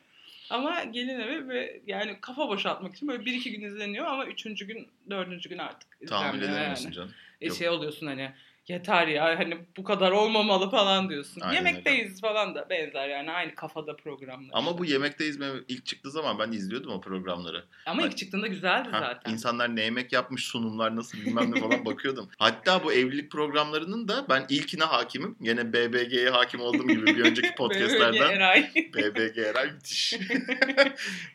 Ama 0.49 0.83
gelin 0.83 1.19
evi 1.19 1.49
ve 1.49 1.81
yani 1.87 2.17
kafa 2.21 2.47
boşaltmak 2.49 2.95
için 2.95 3.07
böyle 3.07 3.25
bir 3.25 3.33
iki 3.33 3.51
gün 3.51 3.61
izleniyor 3.61 4.05
ama 4.05 4.25
üçüncü 4.25 4.67
gün, 4.67 4.87
dördüncü 5.09 5.49
gün 5.49 5.57
artık 5.57 6.07
Tahammül 6.07 6.41
izlenmiyor 6.41 6.59
edemiyorsun 6.59 6.85
yani. 6.85 6.95
canım. 6.95 7.11
E 7.41 7.47
Yok. 7.47 7.57
şey 7.57 7.69
oluyorsun 7.69 8.07
hani 8.07 8.31
yeter 8.67 9.07
ya 9.07 9.25
hani 9.39 9.57
bu 9.77 9.83
kadar 9.83 10.11
olmamalı 10.11 10.69
falan 10.69 11.09
diyorsun. 11.09 11.41
Aynen 11.41 11.55
Yemekteyiz 11.55 12.21
falan 12.21 12.55
da 12.55 12.69
benzer 12.69 13.09
yani 13.09 13.31
aynı 13.31 13.55
kafada 13.55 13.95
programlar. 13.95 14.49
Ama 14.53 14.67
işte. 14.69 14.79
bu 14.79 14.85
Yemekteyiz 14.85 15.37
mi 15.37 15.45
ilk 15.67 15.85
çıktığı 15.85 16.11
zaman 16.11 16.39
ben 16.39 16.51
izliyordum 16.51 16.91
o 16.91 17.01
programları. 17.01 17.65
ama 17.85 18.01
ilk 18.01 18.17
çıktığında 18.17 18.47
güzeldi 18.47 18.89
Ha, 18.91 18.99
zaten. 18.99 19.31
İnsanlar 19.31 19.75
ne 19.75 19.81
yemek 19.83 20.13
yapmış, 20.13 20.43
sunumlar 20.43 20.95
nasıl 20.95 21.17
bilmem 21.17 21.51
ne 21.55 21.59
falan 21.59 21.85
bakıyordum. 21.85 22.29
Hatta 22.39 22.83
bu 22.83 22.93
evlilik 22.93 23.31
programlarının 23.31 24.07
da 24.07 24.25
ben 24.29 24.45
ilkine 24.49 24.83
hakimim. 24.83 25.35
Gene 25.41 25.73
BBG'ye 25.73 26.29
hakim 26.29 26.61
olduğum 26.61 26.87
gibi 26.87 27.05
bir 27.05 27.25
önceki 27.25 27.55
podcastlerden. 27.57 28.29
Eray. 28.29 28.61
BBG 28.95 29.37
Eray 29.37 29.71
müthiş. 29.71 30.13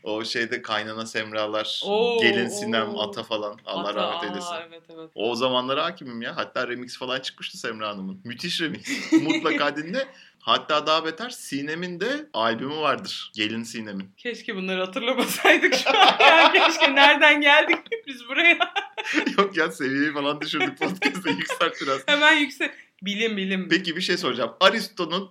o 0.03 0.25
şeyde 0.25 0.63
kaynana 0.63 1.07
Semralar, 1.07 1.81
Oo, 1.85 2.21
gelin 2.23 2.49
Sinem, 2.49 2.95
oo. 2.95 3.01
Ata 3.09 3.23
falan. 3.23 3.59
Allah 3.67 3.89
Ata, 3.89 3.95
rahmet 3.95 4.31
eylesin. 4.31 4.55
Evet 4.69 4.83
evet. 4.95 5.11
O 5.15 5.35
zamanlara 5.35 5.85
hakimim 5.85 6.23
ya. 6.23 6.37
Hatta 6.37 6.69
remix 6.69 6.99
falan 6.99 7.16
çıkmıştı 7.23 7.59
Semra 7.59 7.89
Hanım'ın. 7.89 8.21
Müthiş 8.25 8.61
remix. 8.61 9.13
Mutlaka 9.13 9.77
dinle. 9.77 10.07
Hatta 10.41 10.87
daha 10.87 11.05
beter 11.05 11.31
Sinem'in 11.31 12.01
de 12.01 12.27
albümü 12.33 12.77
vardır. 12.77 13.31
Gelin 13.35 13.63
Sinem'in. 13.63 14.11
Keşke 14.17 14.57
bunları 14.57 14.81
hatırlamasaydık 14.81 15.75
şu 15.75 15.91
an. 15.91 16.19
Ya 16.21 16.53
keşke 16.53 16.95
nereden 16.95 17.41
geldik 17.41 17.79
biz 18.07 18.29
buraya. 18.29 18.59
Yok 19.39 19.57
ya 19.57 19.71
seviyeyi 19.71 20.13
falan 20.13 20.41
düşürdük 20.41 20.79
podcast'ı 20.79 21.29
yükselt 21.39 21.75
biraz. 21.83 22.01
Hemen 22.07 22.33
yüksek. 22.33 22.71
Bilim 23.03 23.37
bilim. 23.37 23.69
Peki 23.69 23.97
bir 23.97 24.01
şey 24.01 24.17
soracağım. 24.17 24.53
Aristo'nun 24.61 25.31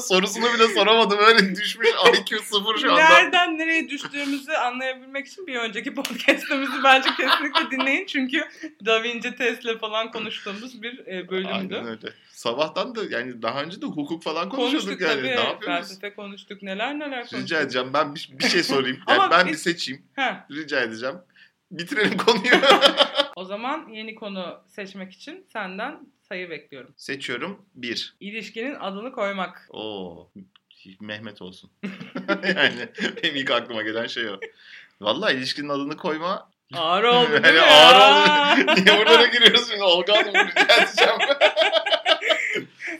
sorusunu 0.00 0.54
bile 0.54 0.68
soramadım. 0.74 1.18
Öyle 1.18 1.54
düşmüş 1.56 1.88
IQ 1.88 2.38
sıfır 2.42 2.78
şu 2.78 2.92
anda. 2.92 3.08
Nereden 3.08 3.58
nereye 3.58 3.88
düştüğümüzü 3.88 4.52
anlayabilmek 4.52 5.26
için 5.26 5.46
bir 5.46 5.56
önceki 5.56 5.94
podcast'ımızı 5.94 6.84
bence 6.84 7.08
kesinlikle 7.16 7.70
dinleyin. 7.70 8.06
Çünkü 8.06 8.44
Da 8.86 9.02
Vinci 9.02 9.36
Tesla 9.36 9.78
falan 9.78 10.10
konuştuğumuz 10.10 10.82
bir 10.82 10.98
e, 11.06 11.28
bölümdü. 11.28 11.52
Aynen 11.52 11.86
öyle. 11.86 12.12
Sabahtan 12.48 12.94
da 12.94 13.00
yani 13.10 13.42
daha 13.42 13.62
önce 13.62 13.82
de 13.82 13.86
hukuk 13.86 14.22
falan 14.22 14.48
konuşuyorduk 14.48 14.88
Konuştuk 14.88 15.08
yani. 15.08 15.16
tabii. 15.20 15.26
Ne 15.26 15.48
yapıyoruz? 15.48 15.88
Felsefe 15.88 16.14
konuştuk. 16.14 16.62
Neler 16.62 16.98
neler 16.98 17.18
konuştuk. 17.18 17.40
Rica 17.40 17.60
edeceğim. 17.60 17.90
Ben 17.92 18.14
bir, 18.14 18.28
bir 18.32 18.44
şey 18.48 18.62
sorayım. 18.72 18.98
Yani 19.08 19.20
Ama 19.22 19.30
ben 19.30 19.46
biz- 19.46 19.52
bir 19.52 19.58
seçeyim. 19.58 20.02
Heh, 20.14 20.34
Rica 20.50 20.80
edeceğim. 20.80 21.14
Bitirelim 21.70 22.16
konuyu. 22.16 22.52
o 23.36 23.44
zaman 23.44 23.88
yeni 23.88 24.14
konu 24.14 24.60
seçmek 24.68 25.12
için 25.12 25.46
senden 25.52 25.98
sayı 26.28 26.50
bekliyorum. 26.50 26.94
Seçiyorum. 26.96 27.66
Bir. 27.74 28.16
İlişkinin 28.20 28.74
adını 28.74 29.12
koymak. 29.12 29.66
Oo. 29.70 30.30
Mehmet 31.00 31.42
olsun. 31.42 31.70
yani 32.28 32.88
benim 33.22 33.36
ilk 33.36 33.50
aklıma 33.50 33.82
gelen 33.82 34.06
şey 34.06 34.28
o. 34.28 34.40
Vallahi 35.00 35.34
ilişkinin 35.34 35.68
adını 35.68 35.96
koyma. 35.96 36.50
Ağır 36.74 37.04
oldu 37.04 37.30
değil 37.32 37.44
yani 37.44 37.54
mi 37.56 37.60
ağır 37.60 37.94
ya? 37.94 38.64
oldu. 38.72 38.84
Niye 38.84 38.98
buralara 38.98 39.26
giriyoruz 39.26 39.68
şimdi? 39.70 39.82
Olga 39.82 40.16
Hanım 40.16 40.34
rica 40.48 40.82
edeceğim. 40.82 41.18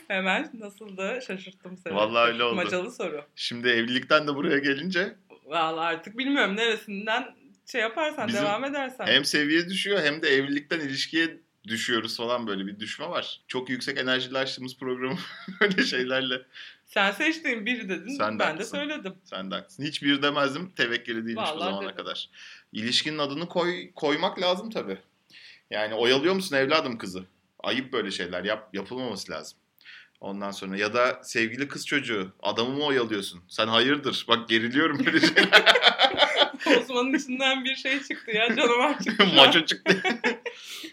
Hemen 0.07 0.51
nasıldı? 0.53 1.19
Şaşırttım 1.27 1.77
seni. 1.77 1.95
Vallahi 1.95 2.31
öyle 2.31 2.43
oldu. 2.43 2.55
Macalı 2.55 2.91
soru. 2.91 3.25
Şimdi 3.35 3.67
evlilikten 3.67 4.27
de 4.27 4.35
buraya 4.35 4.57
gelince 4.57 5.15
Vallahi 5.45 5.85
artık 5.95 6.17
bilmiyorum 6.17 6.55
neresinden 6.55 7.35
şey 7.65 7.81
yaparsan 7.81 8.27
Bizim 8.27 8.41
devam 8.41 8.65
edersen. 8.65 9.05
hem 9.05 9.25
seviye 9.25 9.69
düşüyor 9.69 9.99
hem 10.03 10.21
de 10.21 10.27
evlilikten 10.29 10.79
ilişkiye 10.79 11.37
düşüyoruz 11.67 12.17
falan 12.17 12.47
böyle 12.47 12.67
bir 12.67 12.79
düşme 12.79 13.09
var. 13.09 13.41
Çok 13.47 13.69
yüksek 13.69 13.97
enerjili 13.97 14.37
açtığımız 14.37 14.77
programı 14.77 15.17
öyle 15.61 15.83
şeylerle. 15.83 16.41
Sen 16.85 17.11
seçtiğin 17.11 17.65
biri 17.65 17.89
dedin. 17.89 18.17
Sen 18.17 18.35
de 18.35 18.39
ben 18.39 18.39
de 18.39 18.43
haklısın. 18.43 18.77
söyledim. 18.77 19.13
Sen 19.23 19.51
de 19.51 19.55
haklısın. 19.55 19.83
Hiçbir 19.83 20.21
demezdim. 20.21 20.71
Tevekkeli 20.75 21.25
değilmiş 21.25 21.35
bu 21.35 21.55
Vallahi 21.55 21.59
zamana 21.59 21.83
dedim. 21.85 21.95
kadar. 21.95 22.29
İlişkinin 22.73 23.17
adını 23.17 23.47
koy, 23.49 23.91
koymak 23.95 24.41
lazım 24.41 24.69
tabii. 24.69 24.97
Yani 25.69 25.93
oyalıyor 25.93 26.33
musun 26.33 26.55
evladım 26.55 26.97
kızı? 26.97 27.23
Ayıp 27.59 27.93
böyle 27.93 28.11
şeyler. 28.11 28.43
Yap, 28.43 28.69
yapılmaması 28.73 29.31
lazım. 29.31 29.57
Ondan 30.21 30.51
sonra 30.51 30.77
ya 30.77 30.93
da 30.93 31.19
sevgili 31.23 31.67
kız 31.67 31.85
çocuğu 31.87 32.33
adamı 32.43 32.69
mı 32.69 32.83
oyalıyorsun? 32.83 33.43
Sen 33.47 33.67
hayırdır? 33.67 34.25
Bak 34.27 34.49
geriliyorum 34.49 35.05
böyle 35.05 35.19
şeyler. 35.19 35.75
Osman'ın 36.81 37.13
içinden 37.13 37.65
bir 37.65 37.75
şey 37.75 38.03
çıktı 38.03 38.31
ya 38.31 38.55
canavar 38.55 38.99
çıktı. 39.03 39.25
Maço 39.35 39.65
çıktı. 39.65 40.01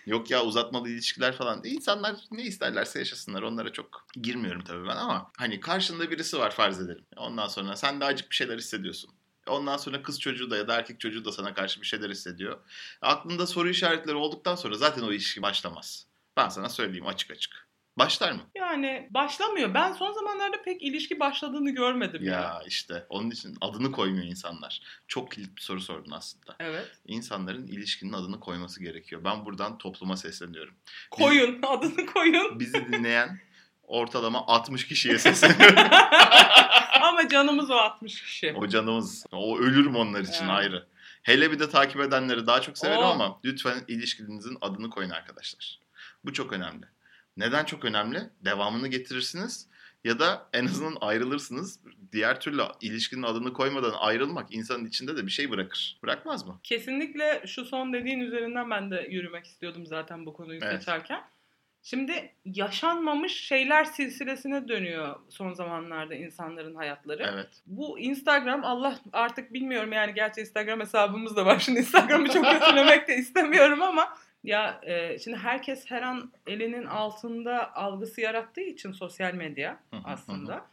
Yok 0.06 0.30
ya 0.30 0.44
uzatmalı 0.44 0.88
ilişkiler 0.88 1.36
falan. 1.36 1.60
İnsanlar 1.64 2.16
ne 2.30 2.42
isterlerse 2.42 2.98
yaşasınlar. 2.98 3.42
Onlara 3.42 3.72
çok 3.72 4.06
girmiyorum 4.22 4.64
tabii 4.64 4.88
ben 4.88 4.96
ama 4.96 5.30
hani 5.38 5.60
karşında 5.60 6.10
birisi 6.10 6.38
var 6.38 6.50
farz 6.50 6.80
edelim. 6.80 7.04
Ondan 7.16 7.48
sonra 7.48 7.76
sen 7.76 8.00
de 8.00 8.04
acık 8.04 8.30
bir 8.30 8.36
şeyler 8.36 8.58
hissediyorsun. 8.58 9.10
Ondan 9.46 9.76
sonra 9.76 10.02
kız 10.02 10.20
çocuğu 10.20 10.50
da 10.50 10.56
ya 10.56 10.68
da 10.68 10.74
erkek 10.76 11.00
çocuğu 11.00 11.24
da 11.24 11.32
sana 11.32 11.54
karşı 11.54 11.80
bir 11.80 11.86
şeyler 11.86 12.10
hissediyor. 12.10 12.58
Aklında 13.02 13.46
soru 13.46 13.68
işaretleri 13.68 14.16
olduktan 14.16 14.54
sonra 14.54 14.74
zaten 14.74 15.02
o 15.02 15.12
ilişki 15.12 15.42
başlamaz. 15.42 16.06
Ben 16.36 16.48
sana 16.48 16.68
söyleyeyim 16.68 17.06
açık 17.06 17.30
açık. 17.30 17.61
Başlar 17.98 18.32
mı? 18.32 18.40
Yani 18.54 19.08
başlamıyor. 19.10 19.74
Ben 19.74 19.92
son 19.92 20.12
zamanlarda 20.12 20.62
pek 20.62 20.82
ilişki 20.82 21.20
başladığını 21.20 21.70
görmedim 21.70 22.24
ya. 22.24 22.32
Ya 22.32 22.62
işte 22.66 23.06
onun 23.08 23.30
için 23.30 23.56
adını 23.60 23.92
koymuyor 23.92 24.24
insanlar. 24.24 24.80
Çok 25.08 25.30
kilit 25.32 25.56
bir 25.56 25.60
soru 25.62 25.80
sordun 25.80 26.10
aslında. 26.10 26.56
Evet. 26.60 26.88
İnsanların 27.06 27.66
ilişkinin 27.66 28.12
adını 28.12 28.40
koyması 28.40 28.82
gerekiyor. 28.82 29.24
Ben 29.24 29.44
buradan 29.44 29.78
topluma 29.78 30.16
sesleniyorum. 30.16 30.74
Koyun. 31.10 31.62
Adını 31.66 32.06
koyun. 32.06 32.60
bizi 32.60 32.86
dinleyen 32.92 33.40
ortalama 33.82 34.46
60 34.46 34.86
kişiye 34.86 35.18
sesleniyorum. 35.18 35.76
Ama 37.02 37.28
canımız 37.28 37.70
o 37.70 37.74
60 37.74 38.22
kişi. 38.22 38.54
o 38.56 38.68
canımız. 38.68 39.26
O 39.32 39.58
ölürüm 39.58 39.96
onlar 39.96 40.20
için 40.20 40.44
Evet. 40.44 40.50
ayrı. 40.50 40.86
Hele 41.22 41.50
bir 41.52 41.58
de 41.58 41.70
takip 41.70 42.00
edenleri 42.00 42.46
daha 42.46 42.60
çok 42.60 42.78
severim 42.78 43.00
Oo. 43.04 43.06
ama 43.10 43.40
lütfen 43.44 43.84
ilişkinizin 43.88 44.58
adını 44.60 44.90
koyun 44.90 45.10
arkadaşlar. 45.10 45.78
Bu 46.24 46.32
çok 46.32 46.52
önemli. 46.52 46.86
Neden 47.36 47.64
çok 47.64 47.84
önemli? 47.84 48.20
Devamını 48.44 48.88
getirirsiniz 48.88 49.68
ya 50.04 50.18
da 50.18 50.48
en 50.52 50.64
azından 50.66 50.96
ayrılırsınız. 51.00 51.80
Diğer 52.12 52.40
türlü 52.40 52.62
ilişkinin 52.80 53.22
adını 53.22 53.52
koymadan 53.52 53.94
ayrılmak 54.00 54.54
insanın 54.54 54.86
içinde 54.86 55.16
de 55.16 55.26
bir 55.26 55.30
şey 55.30 55.50
bırakır. 55.50 55.98
Bırakmaz 56.02 56.46
mı? 56.46 56.60
Kesinlikle 56.62 57.42
şu 57.46 57.64
son 57.64 57.92
dediğin 57.92 58.20
üzerinden 58.20 58.70
ben 58.70 58.90
de 58.90 59.06
yürümek 59.10 59.46
istiyordum 59.46 59.86
zaten 59.86 60.26
bu 60.26 60.32
konuyu 60.32 60.60
Evet. 60.62 60.78
seçerken. 60.80 61.22
Şimdi 61.84 62.32
yaşanmamış 62.44 63.32
şeyler 63.32 63.84
silsilesine 63.84 64.68
dönüyor 64.68 65.16
son 65.28 65.52
zamanlarda 65.52 66.14
insanların 66.14 66.74
hayatları. 66.74 67.30
Evet. 67.34 67.48
Bu 67.66 67.98
Instagram 67.98 68.64
Allah 68.64 68.98
artık 69.12 69.52
bilmiyorum 69.52 69.92
yani 69.92 70.14
gerçi 70.14 70.40
Instagram 70.40 70.80
hesabımız 70.80 71.36
da 71.36 71.46
var. 71.46 71.58
Şimdi 71.58 71.78
Instagram'ı 71.78 72.28
çok 72.28 72.44
kötülemek 72.44 73.08
de 73.08 73.16
istemiyorum 73.16 73.82
ama 73.82 74.16
ya 74.44 74.80
e, 74.82 75.18
şimdi 75.18 75.36
herkes 75.36 75.90
her 75.90 76.02
an 76.02 76.32
elinin 76.46 76.86
altında 76.86 77.74
algısı 77.76 78.20
yarattığı 78.20 78.60
için 78.60 78.92
sosyal 78.92 79.34
medya 79.34 79.80
aslında. 80.04 80.66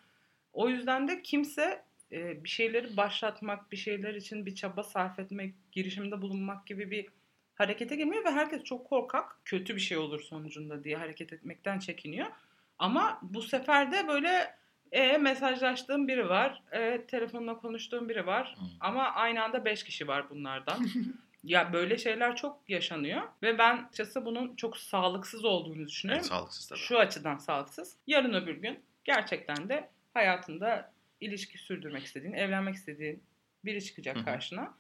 O 0.53 0.69
yüzden 0.69 1.07
de 1.07 1.21
kimse 1.21 1.83
e, 2.11 2.43
bir 2.43 2.49
şeyleri 2.49 2.97
başlatmak, 2.97 3.71
bir 3.71 3.77
şeyler 3.77 4.13
için 4.15 4.45
bir 4.45 4.55
çaba 4.55 4.83
sarf 4.83 5.19
etmek, 5.19 5.55
girişimde 5.71 6.21
bulunmak 6.21 6.67
gibi 6.67 6.91
bir 6.91 7.07
harekete 7.55 7.95
girmiyor 7.95 8.25
ve 8.25 8.31
herkes 8.31 8.63
çok 8.63 8.89
korkak. 8.89 9.39
Kötü 9.45 9.75
bir 9.75 9.81
şey 9.81 9.97
olur 9.97 10.21
sonucunda 10.21 10.83
diye 10.83 10.97
hareket 10.97 11.33
etmekten 11.33 11.79
çekiniyor. 11.79 12.27
Ama 12.79 13.19
bu 13.21 13.41
sefer 13.41 13.91
de 13.91 14.07
böyle 14.07 14.55
e, 14.91 15.17
mesajlaştığım 15.17 16.07
biri 16.07 16.29
var, 16.29 16.63
e, 16.71 17.05
telefonla 17.05 17.57
konuştuğum 17.57 18.09
biri 18.09 18.25
var 18.25 18.57
ama 18.79 19.03
aynı 19.03 19.43
anda 19.43 19.65
5 19.65 19.83
kişi 19.83 20.07
var 20.07 20.29
bunlardan. 20.29 20.88
ya 21.43 21.74
böyle 21.74 21.98
şeyler 21.98 22.36
çok 22.36 22.69
yaşanıyor 22.69 23.22
ve 23.41 23.58
ben 23.58 23.77
açıkçası 23.77 24.25
bunun 24.25 24.55
çok 24.55 24.77
sağlıksız 24.77 25.46
olduğunu 25.46 25.88
düşünüyorum. 25.88 26.22
evet 26.22 26.29
sağlıksız 26.29 26.67
tabii. 26.67 26.79
Şu 26.79 27.00
açıdan 27.00 27.38
sağlıksız. 27.38 27.96
Yarın 28.08 28.34
öbür 28.34 28.55
gün 28.55 28.79
gerçekten 29.03 29.69
de 29.69 29.89
hayatında 30.13 30.93
ilişki 31.22 31.58
sürdürmek 31.58 32.03
istediğin, 32.03 32.34
evlenmek 32.34 32.75
istediğin 32.75 33.24
biri 33.65 33.84
çıkacak 33.86 34.15
Hı 34.15 34.19
hı. 34.19 34.25
karşına 34.25 34.74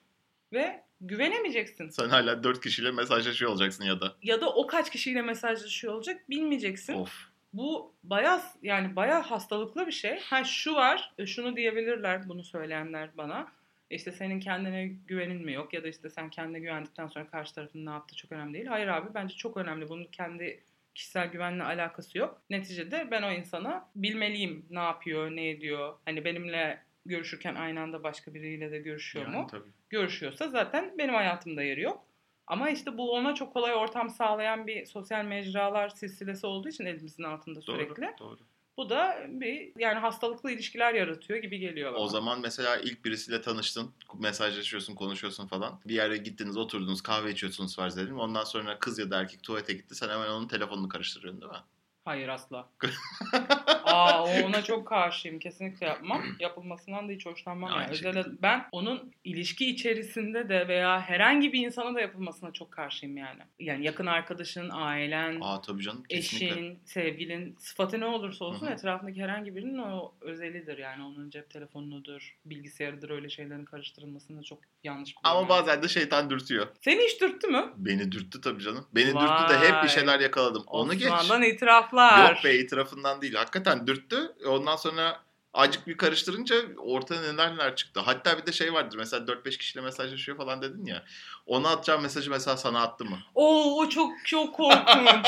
ve 0.53 0.83
güvenemeyeceksin. 1.01 1.89
Sen 1.89 2.09
hala 2.09 2.43
4 2.43 2.61
kişiyle 2.61 2.91
mesajlaşıyor 2.91 3.51
olacaksın 3.51 3.83
ya 3.83 4.01
da. 4.01 4.15
Ya 4.23 4.41
da 4.41 4.53
o 4.53 4.67
kaç 4.67 4.91
kişiyle 4.91 5.21
mesajlaşıyor 5.21 5.93
olacak 5.93 6.29
bilmeyeceksin. 6.29 6.93
Of. 6.93 7.29
Bu 7.53 7.93
bayağı 8.03 8.41
yani 8.61 8.95
bayağı 8.95 9.21
hastalıklı 9.21 9.87
bir 9.87 9.91
şey. 9.91 10.19
Ha 10.19 10.43
şu 10.43 10.73
var, 10.73 11.13
e, 11.17 11.25
şunu 11.25 11.55
diyebilirler 11.55 12.29
bunu 12.29 12.43
söyleyenler 12.43 13.17
bana. 13.17 13.51
İşte 13.89 14.11
senin 14.11 14.39
kendine 14.39 14.87
güvenin 14.87 15.45
mi 15.45 15.53
yok 15.53 15.73
ya 15.73 15.83
da 15.83 15.87
işte 15.87 16.09
sen 16.09 16.29
kendine 16.29 16.59
güvendikten 16.59 17.07
sonra 17.07 17.27
karşı 17.27 17.55
tarafın 17.55 17.85
ne 17.85 17.89
yaptığı 17.89 18.15
çok 18.15 18.31
önemli 18.31 18.53
değil. 18.53 18.65
Hayır 18.65 18.87
abi 18.87 19.13
bence 19.13 19.35
çok 19.35 19.57
önemli. 19.57 19.89
Bunun 19.89 20.03
kendi 20.05 20.63
kişisel 20.95 21.27
güvenle 21.31 21.63
alakası 21.63 22.17
yok. 22.17 22.41
Neticede 22.49 23.07
ben 23.11 23.23
o 23.23 23.31
insana 23.31 23.89
bilmeliyim 23.95 24.65
ne 24.69 24.79
yapıyor, 24.79 25.31
ne 25.31 25.49
ediyor. 25.49 25.93
Hani 26.05 26.25
benimle 26.25 26.79
görüşürken 27.05 27.55
aynı 27.55 27.81
anda 27.81 28.03
başka 28.03 28.33
biriyle 28.33 28.71
de 28.71 28.79
görüşüyor 28.79 29.25
Yani 29.25 29.37
mu? 29.37 29.47
tabii. 29.51 29.69
görüşüyorsa 29.89 30.47
zaten 30.47 30.93
benim 30.97 31.13
hayatımda 31.13 31.63
yeri 31.63 31.81
yok. 31.81 32.05
Ama 32.47 32.69
işte 32.69 32.97
bu 32.97 33.11
ona 33.13 33.35
çok 33.35 33.53
kolay 33.53 33.73
ortam 33.73 34.09
sağlayan 34.09 34.67
bir 34.67 34.85
sosyal 34.85 35.25
mecralar 35.25 35.89
silsilesi 35.89 36.47
olduğu 36.47 36.69
için 36.69 36.85
elimizin 36.85 37.23
altında 37.23 37.55
Doğru, 37.55 37.65
sürekli. 37.65 38.09
doğru. 38.19 38.39
Bu 38.79 38.89
da 38.89 39.25
bir 39.27 39.71
yani 39.77 39.99
hastalıklı 39.99 40.51
ilişkiler 40.51 40.93
yaratıyor 40.93 41.39
gibi 41.39 41.59
geliyor 41.59 41.93
bana. 41.93 42.01
O 42.01 42.07
zaman 42.07 42.41
mesela 42.41 42.77
ilk 42.77 43.05
birisiyle 43.05 43.41
tanıştın, 43.41 43.91
mesajlaşıyorsun, 44.19 44.95
konuşuyorsun 44.95 45.47
falan. 45.47 45.79
Bir 45.85 45.93
yere 45.93 46.17
gittiniz, 46.17 46.57
oturdunuz, 46.57 47.01
kahve 47.01 47.31
içiyorsunuz 47.31 47.75
farz 47.75 47.97
edelim. 47.97 48.19
Ondan 48.19 48.43
sonra 48.43 48.79
kız 48.79 48.99
ya 48.99 49.11
da 49.11 49.19
erkek 49.19 49.43
tuvalete 49.43 49.73
gitti. 49.73 49.95
Sen 49.95 50.09
hemen 50.09 50.29
onun 50.29 50.47
telefonunu 50.47 50.89
karıştırıyorsun 50.89 51.41
değil 51.41 51.51
mi? 51.51 51.57
Hayır 52.05 52.27
asla. 52.27 52.69
Aa 53.99 54.23
ona 54.45 54.63
çok 54.63 54.87
karşıyım. 54.87 55.39
Kesinlikle 55.39 55.85
yapmam. 55.87 56.23
Yapılmasından 56.39 57.09
da 57.09 57.11
hiç 57.11 57.25
hoşlanmam. 57.25 57.69
Aynı 57.73 57.81
Yani. 57.83 57.95
şekilde. 57.95 58.19
Özel, 58.19 58.31
ben 58.41 58.65
onun 58.71 59.11
ilişki 59.23 59.69
içerisinde 59.69 60.49
de 60.49 60.67
veya 60.67 61.01
herhangi 61.01 61.53
bir 61.53 61.65
insana 61.65 61.95
da 61.95 62.01
yapılmasına 62.01 62.51
çok 62.53 62.71
karşıyım 62.71 63.17
yani. 63.17 63.41
Yani 63.59 63.85
yakın 63.85 64.05
arkadaşın, 64.05 64.69
ailen, 64.73 65.37
Aa 65.41 65.61
tabii 65.61 65.83
canım 65.83 66.03
kesinlikle. 66.09 66.47
eşin, 66.59 66.79
sevgilin, 66.85 67.55
sıfatı 67.59 67.99
ne 67.99 68.05
olursa 68.05 68.45
olsun 68.45 68.65
Hı 68.65 68.69
hı. 68.69 68.73
etrafındaki 68.73 69.21
herhangi 69.23 69.55
birinin 69.55 69.77
o 69.77 70.13
özelidir 70.21 70.77
yani. 70.77 71.03
Onun 71.03 71.29
cep 71.29 71.49
telefonudur, 71.49 72.37
bilgisayarıdır 72.45 73.09
öyle 73.09 73.29
şeylerin 73.29 73.65
karıştırılmasını 73.65 74.43
çok 74.43 74.59
yanlış 74.83 75.15
buluyorum. 75.17 75.39
Ama 75.39 75.49
bazen 75.49 75.83
de 75.83 75.87
şeytan 75.87 76.29
dürtüyor. 76.29 76.67
Seni 76.81 77.03
hiç 77.03 77.21
dürttü 77.21 77.47
mü? 77.47 77.73
Beni 77.77 78.11
dürttü 78.11 78.41
tabii 78.41 78.63
canım. 78.63 78.85
Beni 78.95 79.05
dürttü 79.07 79.49
de 79.49 79.59
Vay. 79.59 79.67
hep 79.67 79.83
bir 79.83 79.89
şeyler 79.89 80.19
yakaladım. 80.19 80.63
Onu 80.67 80.93
geç. 80.93 81.11
Osman'dan 81.11 81.43
itiraflar. 81.43 82.29
Yok 82.35 82.43
be 82.43 82.55
itirafından 82.59 83.21
değil. 83.21 83.33
Hakikaten 83.35 83.87
dürttü. 83.89 84.35
Ondan 84.45 84.75
sonra 84.75 85.23
Acık 85.53 85.87
bir 85.87 85.97
karıştırınca 85.97 86.55
ortaya 86.77 87.21
neler 87.21 87.53
neler 87.53 87.75
çıktı. 87.75 87.99
Hatta 87.99 88.37
bir 88.37 88.45
de 88.45 88.51
şey 88.51 88.73
vardır 88.73 88.97
mesela 88.97 89.25
4-5 89.25 89.57
kişiyle 89.57 89.85
mesajlaşıyor 89.85 90.37
falan 90.37 90.61
dedin 90.61 90.85
ya. 90.85 91.03
Ona 91.45 91.69
atacağım 91.69 92.01
mesajı 92.01 92.31
mesela 92.31 92.57
sana 92.57 92.81
attı 92.81 93.05
mı? 93.05 93.19
Oo 93.35 93.79
o 93.79 93.89
çok 93.89 94.11
çok 94.25 94.55
korkunç. 94.55 95.27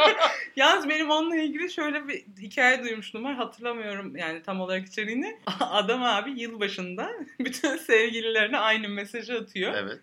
Yalnız 0.56 0.88
benim 0.88 1.10
onunla 1.10 1.36
ilgili 1.36 1.70
şöyle 1.70 2.08
bir 2.08 2.24
hikaye 2.40 2.84
duymuştum 2.84 3.24
var. 3.24 3.34
Hatırlamıyorum 3.34 4.16
yani 4.16 4.42
tam 4.42 4.60
olarak 4.60 4.86
içeriğini. 4.86 5.40
Adam 5.60 6.02
abi 6.02 6.40
yılbaşında 6.40 7.10
bütün 7.40 7.76
sevgililerine 7.76 8.58
aynı 8.58 8.88
mesajı 8.88 9.34
atıyor. 9.34 9.74
Evet. 9.74 10.00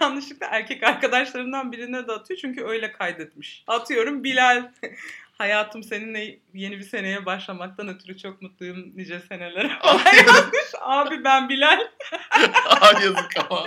Yanlışlıkla 0.00 0.46
erkek 0.46 0.82
arkadaşlarından 0.82 1.72
birine 1.72 2.08
de 2.08 2.12
atıyor 2.12 2.40
çünkü 2.40 2.64
öyle 2.64 2.92
kaydetmiş. 2.92 3.64
Atıyorum 3.66 4.24
Bilal. 4.24 4.70
Hayatım 5.38 5.82
seninle 5.82 6.40
yeni 6.54 6.78
bir 6.78 6.82
seneye 6.82 7.26
başlamaktan 7.26 7.88
ötürü 7.88 8.18
çok 8.18 8.42
mutluyum 8.42 8.92
nice 8.96 9.20
senelere. 9.28 9.68
Yazmış. 10.26 10.74
Abi 10.80 11.24
ben 11.24 11.48
Bilal. 11.48 11.80
Aa, 12.80 13.02
Yazık 13.02 13.32
ama. 13.50 13.66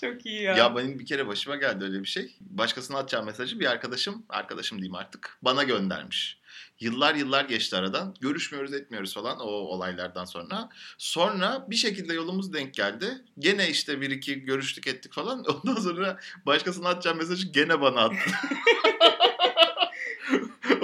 Çok 0.00 0.26
iyi 0.26 0.42
ya. 0.42 0.56
Ya 0.56 0.76
benim 0.76 0.98
bir 0.98 1.06
kere 1.06 1.26
başıma 1.26 1.56
geldi 1.56 1.84
öyle 1.84 2.00
bir 2.00 2.08
şey. 2.08 2.36
Başkasına 2.40 2.98
atacağım 2.98 3.26
mesajı 3.26 3.60
bir 3.60 3.66
arkadaşım, 3.66 4.26
arkadaşım 4.28 4.78
diyeyim 4.78 4.94
artık, 4.94 5.38
bana 5.42 5.62
göndermiş. 5.62 6.38
Yıllar 6.80 7.14
yıllar 7.14 7.44
geçti 7.44 7.76
aradan. 7.76 8.14
Görüşmüyoruz 8.20 8.74
etmiyoruz 8.74 9.14
falan 9.14 9.40
o 9.40 9.46
olaylardan 9.46 10.24
sonra. 10.24 10.68
Sonra 10.98 11.66
bir 11.68 11.76
şekilde 11.76 12.14
yolumuz 12.14 12.52
denk 12.52 12.74
geldi. 12.74 13.24
Gene 13.38 13.68
işte 13.68 14.00
bir 14.00 14.10
iki 14.10 14.40
görüştük 14.40 14.86
ettik 14.86 15.12
falan. 15.12 15.44
Ondan 15.64 15.80
sonra 15.80 16.18
başkasına 16.46 16.88
atacağım 16.88 17.18
mesajı 17.18 17.48
gene 17.52 17.80
bana 17.80 18.00
attı. 18.00 18.30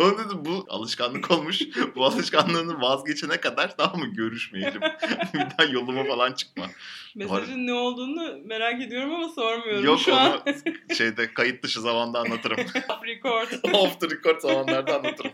Onu 0.02 0.18
dedim 0.18 0.44
bu 0.44 0.66
alışkanlık 0.68 1.30
olmuş. 1.30 1.62
Bu 1.94 2.04
alışkanlığını 2.04 2.80
vazgeçene 2.80 3.40
kadar 3.40 3.76
tamam 3.76 3.98
mı 3.98 4.06
görüşmeyelim. 4.06 4.80
bir 5.34 5.40
daha 5.40 5.64
yoluma 5.72 6.04
falan 6.04 6.32
çıkma. 6.32 6.66
Mesajın 7.14 7.66
ne 7.66 7.72
olduğunu 7.72 8.38
merak 8.44 8.82
ediyorum 8.82 9.14
ama 9.14 9.28
sormuyorum 9.28 9.84
Yok 9.84 10.00
şu 10.00 10.14
an. 10.14 10.42
onu 10.46 10.64
şeyde 10.96 11.34
kayıt 11.34 11.62
dışı 11.62 11.80
zamanda 11.80 12.18
anlatırım. 12.18 12.56
Record. 13.06 13.74
Off 13.74 14.00
the 14.00 14.06
record 14.10 14.40
zamanlarda 14.40 14.96
anlatırım. 14.96 15.32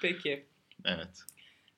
Peki. 0.00 0.46
Evet. 0.84 1.24